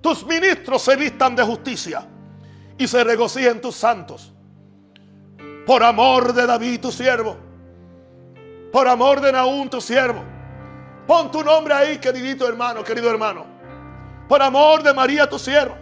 tus 0.00 0.24
ministros 0.24 0.80
se 0.80 0.96
vistan 0.96 1.36
de 1.36 1.42
justicia 1.42 2.08
y 2.78 2.86
se 2.86 3.04
regocijen 3.04 3.60
tus 3.60 3.74
santos 3.74 4.32
por 5.68 5.82
amor 5.82 6.32
de 6.32 6.46
David, 6.46 6.80
tu 6.80 6.90
siervo. 6.90 7.36
Por 8.72 8.88
amor 8.88 9.20
de 9.20 9.30
Naún, 9.30 9.68
tu 9.68 9.82
siervo. 9.82 10.24
Pon 11.06 11.30
tu 11.30 11.44
nombre 11.44 11.74
ahí, 11.74 11.98
queridito 11.98 12.48
hermano, 12.48 12.82
querido 12.82 13.10
hermano. 13.10 13.44
Por 14.26 14.40
amor 14.40 14.82
de 14.82 14.94
María, 14.94 15.28
tu 15.28 15.38
siervo. 15.38 15.76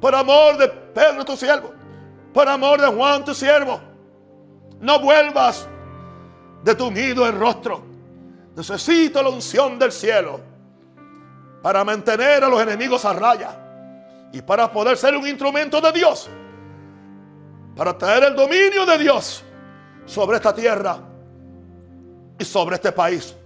Por 0.00 0.14
amor 0.14 0.56
de 0.56 0.68
Pedro, 0.68 1.22
tu 1.22 1.36
siervo. 1.36 1.74
Por 2.32 2.48
amor 2.48 2.80
de 2.80 2.86
Juan, 2.86 3.26
tu 3.26 3.34
siervo. 3.34 3.78
No 4.80 5.00
vuelvas 5.00 5.68
de 6.64 6.74
tu 6.74 6.90
nido 6.90 7.26
el 7.26 7.38
rostro. 7.38 7.82
Necesito 8.56 9.22
la 9.22 9.28
unción 9.28 9.78
del 9.78 9.92
cielo 9.92 10.40
para 11.62 11.84
mantener 11.84 12.42
a 12.42 12.48
los 12.48 12.62
enemigos 12.62 13.04
a 13.04 13.12
raya 13.12 13.67
y 14.32 14.42
para 14.42 14.70
poder 14.70 14.96
ser 14.96 15.16
un 15.16 15.26
instrumento 15.26 15.80
de 15.80 15.92
Dios 15.92 16.30
para 17.78 17.96
traer 17.96 18.24
el 18.24 18.34
dominio 18.34 18.84
de 18.84 18.98
Dios 18.98 19.44
sobre 20.04 20.36
esta 20.36 20.52
tierra 20.52 20.98
y 22.36 22.44
sobre 22.44 22.74
este 22.74 22.90
país. 22.90 23.36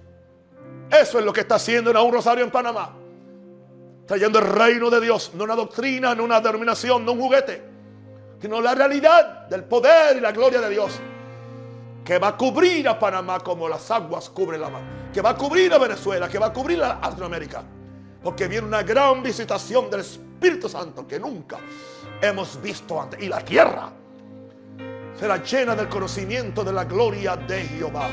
Eso 0.90 1.18
es 1.18 1.24
lo 1.24 1.34
que 1.34 1.42
está 1.42 1.56
haciendo 1.56 1.90
en 1.90 1.98
un 1.98 2.10
rosario 2.10 2.42
en 2.42 2.50
Panamá. 2.50 2.94
Trayendo 4.06 4.38
el 4.38 4.46
reino 4.46 4.88
de 4.88 5.02
Dios, 5.02 5.32
no 5.34 5.44
una 5.44 5.54
doctrina, 5.54 6.14
no 6.14 6.24
una 6.24 6.40
denominación, 6.40 7.04
no 7.04 7.12
un 7.12 7.20
juguete, 7.20 7.62
sino 8.40 8.62
la 8.62 8.74
realidad 8.74 9.48
del 9.48 9.64
poder 9.64 10.16
y 10.16 10.20
la 10.20 10.32
gloria 10.32 10.62
de 10.62 10.70
Dios. 10.70 10.98
Que 12.02 12.18
va 12.18 12.28
a 12.28 12.36
cubrir 12.36 12.88
a 12.88 12.98
Panamá 12.98 13.38
como 13.40 13.68
las 13.68 13.90
aguas 13.90 14.30
cubren 14.30 14.62
la 14.62 14.70
mar. 14.70 14.82
Que 15.12 15.20
va 15.20 15.30
a 15.30 15.36
cubrir 15.36 15.74
a 15.74 15.78
Venezuela, 15.78 16.26
que 16.26 16.38
va 16.38 16.46
a 16.46 16.52
cubrir 16.54 16.82
a 16.82 16.98
Latinoamérica. 17.02 17.62
Porque 18.22 18.48
viene 18.48 18.66
una 18.66 18.82
gran 18.82 19.22
visitación 19.22 19.90
del 19.90 20.00
Espíritu 20.00 20.31
Santo 20.68 21.06
que 21.06 21.18
nunca 21.18 21.58
hemos 22.20 22.60
visto 22.60 23.00
antes. 23.00 23.22
Y 23.22 23.28
la 23.28 23.40
tierra 23.40 23.92
será 25.18 25.42
llena 25.42 25.74
del 25.76 25.88
conocimiento 25.88 26.64
de 26.64 26.72
la 26.72 26.84
gloria 26.84 27.36
de 27.36 27.62
Jehová. 27.62 28.08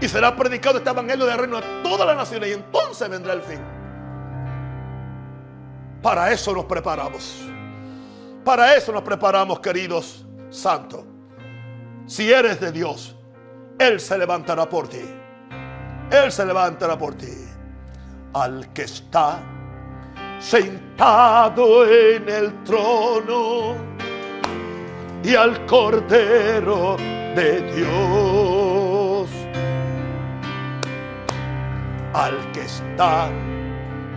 Y 0.00 0.08
será 0.08 0.36
predicado 0.36 0.78
este 0.78 0.90
evangelio 0.90 1.26
de 1.26 1.36
reino 1.36 1.56
a 1.56 1.62
todas 1.82 2.06
las 2.06 2.16
naciones 2.16 2.50
y 2.50 2.52
entonces 2.52 3.08
vendrá 3.08 3.32
el 3.32 3.42
fin. 3.42 3.60
Para 6.02 6.30
eso 6.30 6.52
nos 6.52 6.66
preparamos. 6.66 7.48
Para 8.44 8.76
eso 8.76 8.92
nos 8.92 9.02
preparamos, 9.02 9.60
queridos 9.60 10.24
santos. 10.50 11.04
Si 12.06 12.32
eres 12.32 12.60
de 12.60 12.72
Dios, 12.72 13.16
Él 13.78 14.00
se 14.00 14.16
levantará 14.16 14.68
por 14.68 14.88
ti. 14.88 15.02
Él 16.10 16.30
se 16.30 16.46
levantará 16.46 16.96
por 16.96 17.14
ti. 17.14 17.32
Al 18.34 18.72
que 18.72 18.82
está 18.82 19.40
sentado 20.38 21.84
en 21.86 22.28
el 22.28 22.64
trono 22.64 23.76
y 25.22 25.34
al 25.34 25.66
Cordero 25.66 26.96
de 27.34 27.60
Dios, 27.74 29.28
al 32.14 32.52
que 32.52 32.60
está 32.62 33.28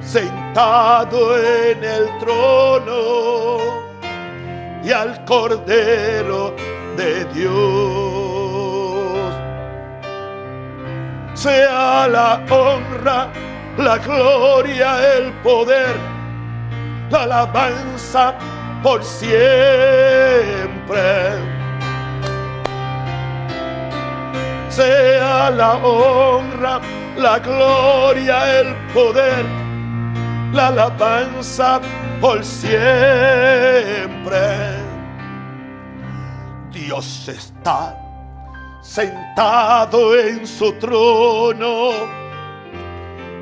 sentado 0.01 1.37
en 1.37 1.83
el 1.83 2.17
trono 2.19 3.57
y 4.83 4.91
al 4.91 5.23
Cordero 5.25 6.55
de 6.97 7.25
Dios. 7.25 8.61
Sea 11.33 12.07
la 12.07 12.43
honra, 12.49 13.29
la 13.77 13.97
gloria, 13.97 15.15
el 15.15 15.31
poder, 15.41 15.95
la 17.11 17.23
alabanza 17.23 18.33
por 18.81 19.03
siempre. 19.03 19.31
Sea 24.69 25.49
la 25.51 25.73
honra, 25.75 26.79
la 27.17 27.39
gloria, 27.39 28.59
el 28.59 28.73
poder, 28.93 29.45
la 30.53 30.67
alabanza 30.67 31.81
por 32.21 32.43
siempre. 32.43 32.71
Dios 36.71 37.27
está 37.27 37.97
sentado 38.81 40.17
en 40.17 40.47
su 40.47 40.71
trono 40.73 41.91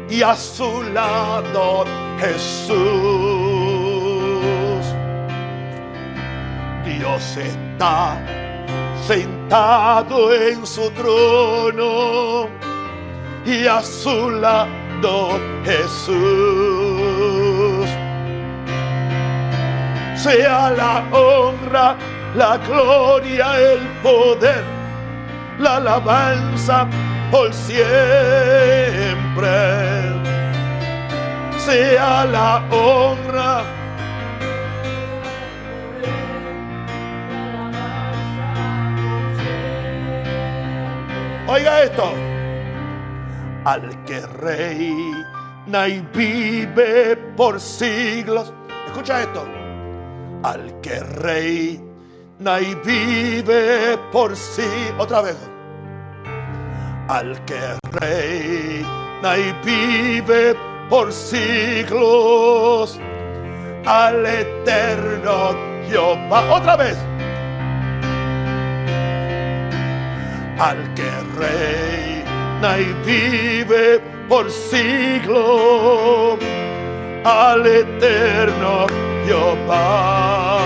y 0.10 0.22
a 0.24 0.36
su 0.36 0.84
lado 0.92 1.86
Jesús. 2.20 3.59
Dios 7.20 7.36
está 7.36 8.18
sentado 9.06 10.34
en 10.34 10.66
su 10.66 10.90
trono 10.92 12.48
y 13.46 13.68
a 13.68 13.82
su 13.82 14.30
lado 14.32 15.38
Jesús. 15.66 16.16
Sea 20.16 20.70
la 20.70 21.04
honra, 21.12 21.98
la 22.36 22.58
gloria, 22.58 23.60
el 23.60 23.80
poder, 24.02 24.64
la 25.60 25.76
alabanza 25.76 26.88
por 27.32 27.54
siempre. 27.54 27.90
Sea 31.58 32.26
la 32.26 32.64
honra 32.72 33.79
Oiga 41.52 41.82
esto. 41.82 42.14
Al 43.66 44.04
que 44.06 44.22
reina 44.22 45.88
y 45.88 46.00
vive 46.14 47.18
por 47.36 47.60
siglos. 47.60 48.54
Escucha 48.86 49.22
esto. 49.22 49.48
Al 50.44 50.80
que 50.82 51.00
reina 51.00 52.62
y 52.62 52.76
vive 52.86 53.98
por 54.12 54.36
sí. 54.36 54.62
Otra 55.00 55.24
vez. 55.24 55.38
Al 57.08 57.44
que 57.46 57.60
reina 57.94 59.38
y 59.40 59.52
vive 59.66 60.56
por 60.88 61.12
siglos. 61.12 63.00
Al 63.88 64.24
eterno 64.24 65.56
Jehová. 65.90 66.44
Otra 66.54 66.76
vez. 66.76 67.09
Al 70.60 70.94
que 70.94 71.10
reina 71.38 72.78
y 72.80 72.94
vive 73.06 74.02
por 74.28 74.52
siglo, 74.52 76.38
al 77.24 77.66
eterno 77.66 78.88
Jehová. 79.26 80.60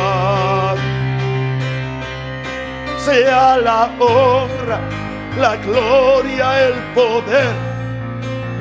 Sea 2.97 3.57
la 3.57 3.91
honra, 3.99 4.79
la 5.37 5.55
gloria, 5.57 6.67
el 6.67 6.73
poder, 6.95 7.53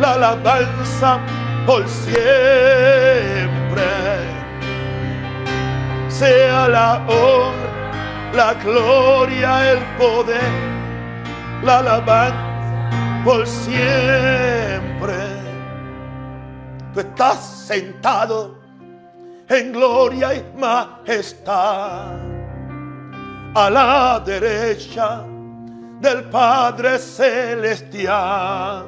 la 0.00 0.12
alabanza 0.14 1.18
por 1.66 1.88
siempre. 1.88 2.22
Sea 6.08 6.68
la 6.68 6.96
honra, 7.06 7.70
la 8.34 8.54
gloria, 8.54 9.72
el 9.72 9.78
poder 9.98 10.71
la 11.62 11.78
alabanza 11.78 12.52
por 13.24 13.46
siempre. 13.46 15.14
Tú 16.92 17.00
estás 17.00 17.38
sentado 17.66 18.58
en 19.48 19.72
gloria 19.72 20.34
y 20.34 20.44
majestad 20.58 22.12
a 23.54 23.70
la 23.70 24.20
derecha 24.24 25.24
del 26.00 26.24
Padre 26.24 26.98
Celestial. 26.98 28.86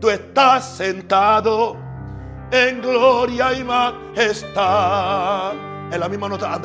Tú 0.00 0.08
estás 0.08 0.76
sentado 0.76 1.76
en 2.50 2.80
gloria 2.80 3.52
y 3.52 3.62
majestad. 3.64 5.52
En 5.92 6.00
la 6.00 6.08
misma 6.08 6.28
nota. 6.28 6.58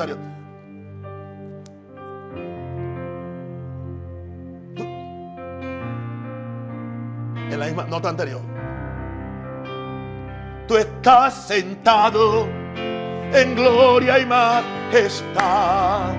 La 7.56 7.66
misma 7.66 7.84
nota 7.84 8.08
anterior. 8.08 8.40
Tú 10.66 10.76
estás 10.76 11.46
sentado 11.46 12.48
en 13.32 13.54
gloria 13.54 14.18
y 14.18 14.26
majestad 14.26 16.14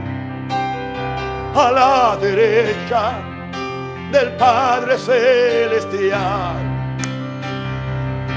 a 1.55 1.71
la 1.71 2.17
derecha 2.21 3.13
del 4.11 4.31
Padre 4.37 4.97
Celestial. 4.97 6.55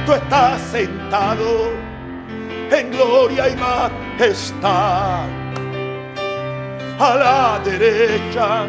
Tú 0.06 0.12
estás 0.14 0.60
sentado 0.62 1.70
en 2.70 2.90
gloria 2.90 3.48
y 3.48 3.56
majestad 3.56 5.28
a 6.98 7.14
la 7.16 7.60
derecha 7.64 8.66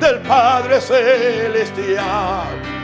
del 0.00 0.20
Padre 0.20 0.80
Celestial 0.80 2.74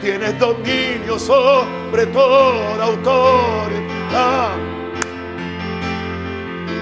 tienes 0.00 0.38
dominio 0.38 1.18
sobre 1.18 2.06
toda 2.06 2.84
autoridad. 2.84 4.52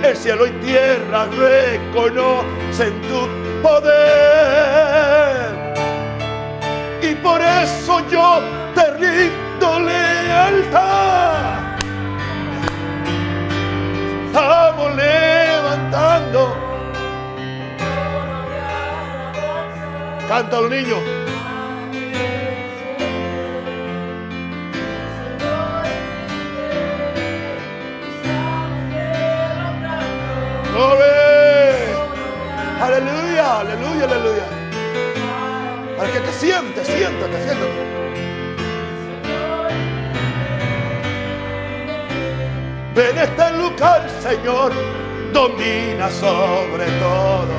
El 0.02 0.16
cielo 0.16 0.46
y 0.46 0.50
tierra 0.64 1.26
reconocen 1.26 3.00
tu 3.02 3.26
poder. 3.62 4.68
Y 7.02 7.14
por 7.16 7.40
eso 7.40 8.00
yo 8.08 8.40
te 8.74 8.90
rindo 8.92 9.80
lealtad. 9.80 11.34
Estamos 14.26 14.94
levantando. 14.94 16.56
Cántalo, 20.28 20.68
niños. 30.78 31.98
Aleluya, 32.80 33.60
aleluya, 33.60 34.04
aleluya. 34.04 34.46
Para 35.96 36.12
que 36.12 36.20
te 36.20 36.32
sientes, 36.32 36.86
siéntate, 36.86 37.42
siéntate. 37.42 37.88
Ven 42.94 43.18
este 43.18 43.50
lugar, 43.52 44.08
Señor, 44.20 44.72
domina 45.32 46.10
sobre 46.10 46.86
todo. 46.98 47.54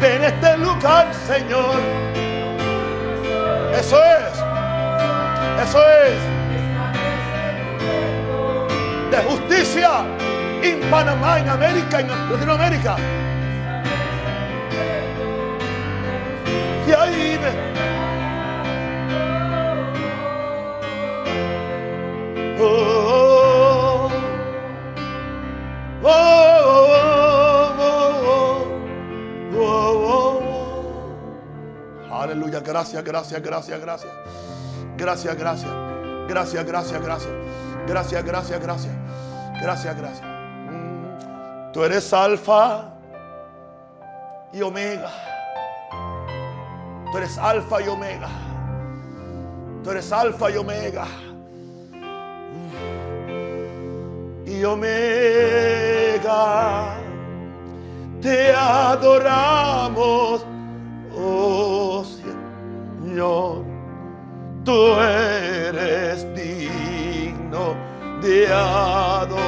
Ven 0.00 0.24
este 0.24 0.56
lugar, 0.58 1.12
Señor. 1.26 1.80
Eso 3.78 4.02
es. 4.02 4.34
Eso 5.62 5.80
es. 5.88 6.18
De 9.10 9.16
justicia 9.28 10.04
en 10.62 10.80
Panamá, 10.90 11.38
en 11.38 11.48
América, 11.48 12.00
en 12.00 12.08
Latinoamérica. 12.08 12.96
Y 16.86 16.92
ahí 16.92 17.38
oh, 22.60 24.10
oh, 26.02 26.08
oh, 29.54 30.18
Aleluya, 32.10 32.60
gracias, 32.60 33.04
gracias, 33.04 33.42
gracias, 33.42 33.80
gracias. 33.80 34.12
Gracias, 34.96 35.36
gracias. 35.36 35.70
Gracias, 36.28 36.66
gracias, 36.66 37.02
gracias. 37.02 37.32
Gracias, 37.86 38.24
gracias, 38.24 38.60
gracias. 38.60 38.94
Gracias, 39.62 39.96
gracias. 39.96 40.27
Tú 41.72 41.84
eres 41.84 42.12
alfa 42.12 42.94
y 44.52 44.62
omega. 44.62 45.10
Tú 47.10 47.18
eres 47.18 47.36
alfa 47.38 47.82
y 47.82 47.88
omega. 47.88 48.28
Tú 49.84 49.90
eres 49.90 50.10
alfa 50.12 50.50
y 50.50 50.56
omega. 50.56 51.06
Y 54.46 54.64
omega. 54.64 54.88
Te 58.20 58.52
adoramos, 58.52 60.44
oh 61.16 62.04
Señor. 62.04 63.64
Tú 64.64 64.94
eres 65.00 66.26
digno 66.34 67.76
de 68.20 68.52
adorar. 68.52 69.38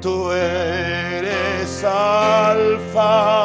Tú 0.00 0.30
eres 0.30 1.82
alfa 1.84 3.35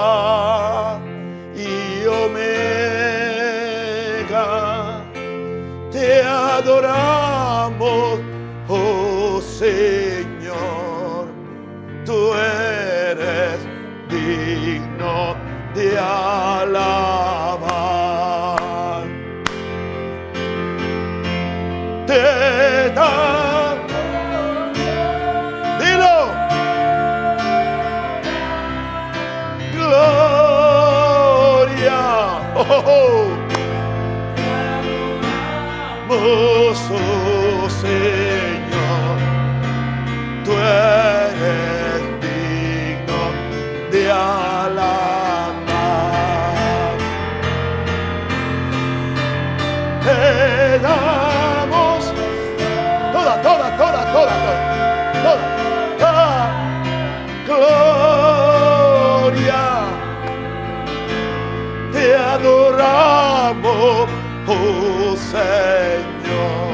Señor. 65.32 66.74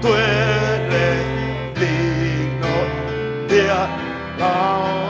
Tú 0.00 0.08
eres 0.08 1.74
digno 1.74 2.76
de 3.48 3.70
alabar. 3.70 5.06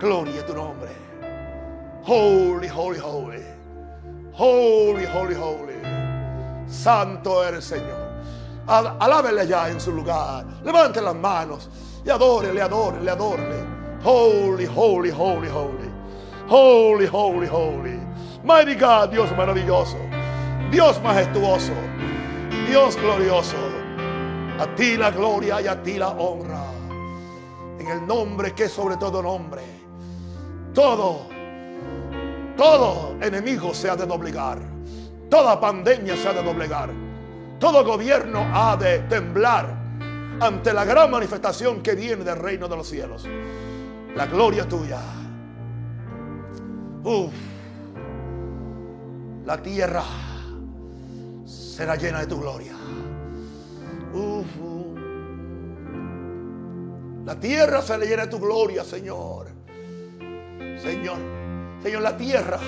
Gloria 0.00 0.40
a 0.40 0.46
tu 0.46 0.54
nombre. 0.54 0.90
Holy, 2.06 2.68
holy, 2.68 2.98
holy. 2.98 3.42
Holy, 4.32 5.04
holy, 5.04 5.34
holy. 5.34 5.74
Santo 6.66 7.44
eres 7.44 7.64
Señor. 7.64 8.10
Al- 8.66 8.96
Alábele 8.98 9.46
ya 9.46 9.68
en 9.68 9.80
su 9.80 9.92
lugar. 9.92 10.44
Levante 10.64 11.00
las 11.02 11.14
manos 11.14 11.68
y 12.04 12.10
adórele, 12.10 12.62
adórele, 12.62 13.10
adórele. 13.10 13.62
Holy, 14.04 14.66
holy, 14.74 15.10
holy, 15.10 15.48
holy. 15.48 15.81
Holy, 16.48 17.06
holy, 17.06 17.46
holy. 17.46 17.98
Mighty 18.44 18.74
God, 18.74 19.10
Dios 19.10 19.30
maravilloso. 19.32 19.98
Dios 20.70 21.00
majestuoso. 21.02 21.74
Dios 22.68 22.96
glorioso. 22.96 23.56
A 24.58 24.66
ti 24.74 24.96
la 24.96 25.10
gloria 25.10 25.60
y 25.60 25.66
a 25.66 25.82
ti 25.82 25.98
la 25.98 26.10
honra. 26.10 26.64
En 27.78 27.86
el 27.86 28.06
nombre 28.06 28.52
que 28.52 28.64
es 28.64 28.72
sobre 28.72 28.96
todo 28.96 29.22
nombre. 29.22 29.62
Todo 30.74 31.32
todo 32.56 33.16
enemigo 33.20 33.72
se 33.72 33.88
ha 33.88 33.96
de 33.96 34.06
doblegar. 34.06 34.58
Toda 35.30 35.58
pandemia 35.58 36.16
se 36.16 36.28
ha 36.28 36.32
de 36.32 36.42
doblegar. 36.42 36.90
Todo 37.58 37.84
gobierno 37.84 38.46
ha 38.52 38.76
de 38.76 39.00
temblar 39.00 39.74
ante 40.38 40.72
la 40.72 40.84
gran 40.84 41.10
manifestación 41.10 41.82
que 41.82 41.94
viene 41.94 42.24
del 42.24 42.36
reino 42.36 42.68
de 42.68 42.76
los 42.76 42.88
cielos. 42.88 43.26
La 44.14 44.26
gloria 44.26 44.68
tuya. 44.68 45.00
Uf. 47.04 47.32
La 49.44 49.60
tierra 49.60 50.04
será 51.44 51.96
llena 51.96 52.20
de 52.20 52.26
tu 52.26 52.40
gloria. 52.40 52.72
Uf. 54.14 54.46
La 57.24 57.38
tierra 57.38 57.82
será 57.82 58.04
llena 58.04 58.22
de 58.22 58.28
tu 58.28 58.38
gloria, 58.38 58.84
Señor. 58.84 59.48
Señor, 60.82 61.18
Señor, 61.82 62.02
la 62.02 62.16
tierra, 62.16 62.58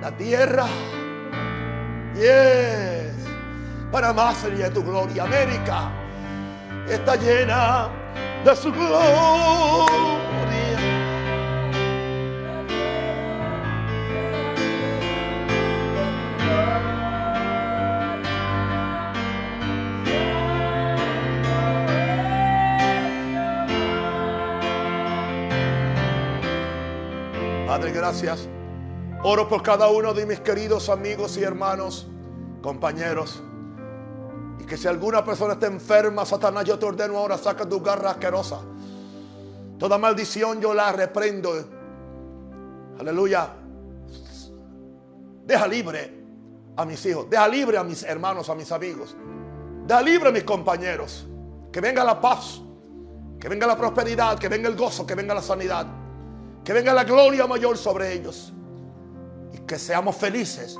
la 0.00 0.16
tierra, 0.16 0.66
yes, 2.14 3.12
para 3.90 4.12
más 4.12 4.36
sería 4.36 4.68
de 4.68 4.70
tu 4.70 4.84
gloria. 4.84 5.24
América 5.24 5.90
está 6.88 7.16
llena 7.16 7.88
de 8.44 8.54
su 8.54 8.70
gloria. 8.72 10.21
Padre, 27.72 27.90
gracias. 27.90 28.50
Oro 29.22 29.48
por 29.48 29.62
cada 29.62 29.88
uno 29.88 30.12
de 30.12 30.26
mis 30.26 30.40
queridos 30.40 30.90
amigos 30.90 31.38
y 31.38 31.42
hermanos, 31.42 32.06
compañeros. 32.60 33.42
Y 34.60 34.64
que 34.64 34.76
si 34.76 34.88
alguna 34.88 35.24
persona 35.24 35.54
está 35.54 35.68
enferma, 35.68 36.26
Satanás, 36.26 36.66
yo 36.66 36.78
te 36.78 36.84
ordeno 36.84 37.16
ahora, 37.16 37.38
saca 37.38 37.66
tu 37.66 37.80
garra 37.80 38.10
asquerosa. 38.10 38.60
Toda 39.78 39.96
maldición 39.96 40.60
yo 40.60 40.74
la 40.74 40.92
reprendo. 40.92 41.50
Aleluya. 43.00 43.48
Deja 45.46 45.66
libre 45.66 46.24
a 46.76 46.84
mis 46.84 47.06
hijos. 47.06 47.30
Deja 47.30 47.48
libre 47.48 47.78
a 47.78 47.84
mis 47.84 48.02
hermanos, 48.02 48.50
a 48.50 48.54
mis 48.54 48.70
amigos. 48.70 49.16
Deja 49.86 50.02
libre 50.02 50.28
a 50.28 50.32
mis 50.32 50.44
compañeros. 50.44 51.26
Que 51.72 51.80
venga 51.80 52.04
la 52.04 52.20
paz. 52.20 52.60
Que 53.40 53.48
venga 53.48 53.66
la 53.66 53.78
prosperidad. 53.78 54.38
Que 54.38 54.50
venga 54.50 54.68
el 54.68 54.76
gozo. 54.76 55.06
Que 55.06 55.14
venga 55.14 55.32
la 55.32 55.40
sanidad. 55.40 56.01
Que 56.64 56.72
venga 56.72 56.92
la 56.92 57.04
gloria 57.04 57.46
mayor 57.46 57.76
sobre 57.76 58.12
ellos. 58.12 58.52
Y 59.52 59.58
que 59.58 59.78
seamos 59.78 60.16
felices 60.16 60.76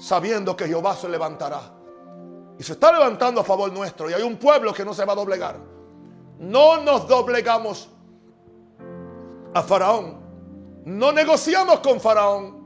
sabiendo 0.00 0.56
que 0.56 0.66
Jehová 0.66 0.96
se 0.96 1.08
levantará. 1.08 1.72
Y 2.58 2.62
se 2.62 2.72
está 2.72 2.92
levantando 2.92 3.40
a 3.40 3.44
favor 3.44 3.72
nuestro. 3.72 4.10
Y 4.10 4.12
hay 4.12 4.22
un 4.22 4.36
pueblo 4.36 4.72
que 4.72 4.84
no 4.84 4.94
se 4.94 5.04
va 5.04 5.12
a 5.12 5.16
doblegar. 5.16 5.58
No 6.38 6.78
nos 6.82 7.08
doblegamos 7.08 7.88
a 9.54 9.62
Faraón. 9.62 10.20
No 10.84 11.12
negociamos 11.12 11.80
con 11.80 12.00
Faraón. 12.00 12.64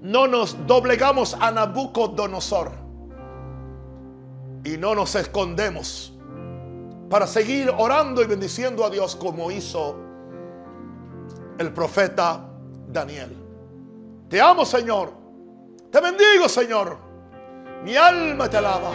No 0.00 0.26
nos 0.26 0.66
doblegamos 0.66 1.36
a 1.38 1.50
Nabucodonosor. 1.50 2.72
Y 4.64 4.76
no 4.76 4.94
nos 4.94 5.14
escondemos 5.14 6.12
para 7.08 7.26
seguir 7.26 7.72
orando 7.76 8.22
y 8.22 8.26
bendiciendo 8.26 8.84
a 8.84 8.90
Dios 8.90 9.16
como 9.16 9.50
hizo 9.50 9.96
el 11.60 11.72
profeta 11.74 12.42
Daniel. 12.88 13.36
Te 14.30 14.40
amo, 14.40 14.64
Señor. 14.64 15.12
Te 15.92 16.00
bendigo, 16.00 16.48
Señor. 16.48 16.96
Mi 17.84 17.96
alma 17.96 18.48
te 18.48 18.56
alaba. 18.56 18.90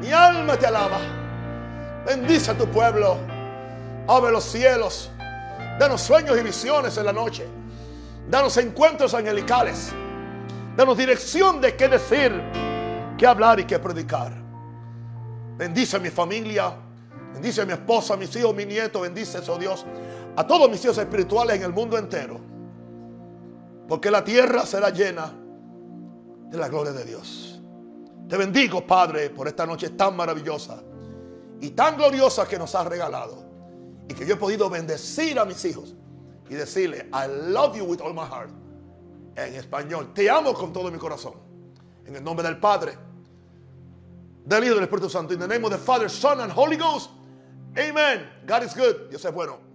Mi 0.00 0.10
alma 0.10 0.56
te 0.56 0.66
alaba. 0.66 0.98
Bendice 2.04 2.50
a 2.50 2.58
tu 2.58 2.66
pueblo. 2.66 3.18
Abre 4.08 4.32
los 4.32 4.44
cielos. 4.44 5.12
Danos 5.78 6.00
sueños 6.00 6.36
y 6.36 6.42
visiones 6.42 6.96
en 6.98 7.06
la 7.06 7.12
noche. 7.12 7.46
Danos 8.28 8.56
encuentros 8.56 9.14
angelicales. 9.14 9.92
Danos 10.76 10.98
dirección 10.98 11.60
de 11.60 11.76
qué 11.76 11.88
decir, 11.88 12.32
qué 13.16 13.28
hablar 13.28 13.60
y 13.60 13.64
qué 13.64 13.78
predicar. 13.78 14.32
Bendice 15.56 15.98
a 15.98 16.00
mi 16.00 16.10
familia. 16.10 16.74
Bendice 17.32 17.62
a 17.62 17.64
mi 17.64 17.72
esposa, 17.72 18.14
a 18.14 18.16
mis 18.16 18.34
hijos, 18.34 18.50
a 18.50 18.54
mi 18.54 18.66
nieto. 18.66 19.02
Bendice, 19.02 19.38
oh 19.48 19.56
Dios, 19.56 19.86
a 20.40 20.46
todos 20.46 20.70
mis 20.70 20.82
hijos 20.82 20.96
espirituales 20.96 21.56
en 21.56 21.64
el 21.64 21.72
mundo 21.72 21.98
entero. 21.98 22.40
Porque 23.86 24.10
la 24.10 24.24
tierra 24.24 24.64
será 24.64 24.88
llena 24.88 25.30
de 26.48 26.56
la 26.56 26.66
gloria 26.68 26.92
de 26.92 27.04
Dios. 27.04 27.60
Te 28.26 28.38
bendigo, 28.38 28.86
Padre, 28.86 29.28
por 29.28 29.48
esta 29.48 29.66
noche 29.66 29.90
tan 29.90 30.16
maravillosa 30.16 30.82
y 31.60 31.70
tan 31.70 31.96
gloriosa 31.96 32.48
que 32.48 32.58
nos 32.58 32.74
has 32.74 32.86
regalado. 32.86 33.44
Y 34.08 34.14
que 34.14 34.24
yo 34.24 34.34
he 34.34 34.36
podido 34.38 34.70
bendecir 34.70 35.38
a 35.38 35.44
mis 35.44 35.62
hijos 35.66 35.94
y 36.48 36.54
decirle, 36.54 37.10
I 37.12 37.50
love 37.50 37.76
you 37.76 37.84
with 37.84 38.00
all 38.00 38.14
my 38.14 38.24
heart. 38.24 38.50
En 39.36 39.54
español, 39.54 40.14
te 40.14 40.30
amo 40.30 40.54
con 40.54 40.72
todo 40.72 40.90
mi 40.90 40.98
corazón. 40.98 41.34
En 42.06 42.16
el 42.16 42.24
nombre 42.24 42.46
del 42.46 42.58
Padre, 42.58 42.96
del 44.46 44.64
Hijo 44.64 44.72
y 44.72 44.74
del 44.76 44.84
Espíritu 44.84 45.10
Santo. 45.10 45.34
In 45.34 45.40
the 45.40 45.46
name 45.46 45.64
of 45.66 45.70
the 45.70 45.78
Father, 45.78 46.08
Son 46.08 46.40
and 46.40 46.50
Holy 46.50 46.78
Ghost. 46.78 47.10
Amen. 47.76 48.26
God 48.46 48.62
is 48.64 48.74
good. 48.74 49.10
Dios 49.10 49.22
es 49.22 49.32
bueno. 49.34 49.69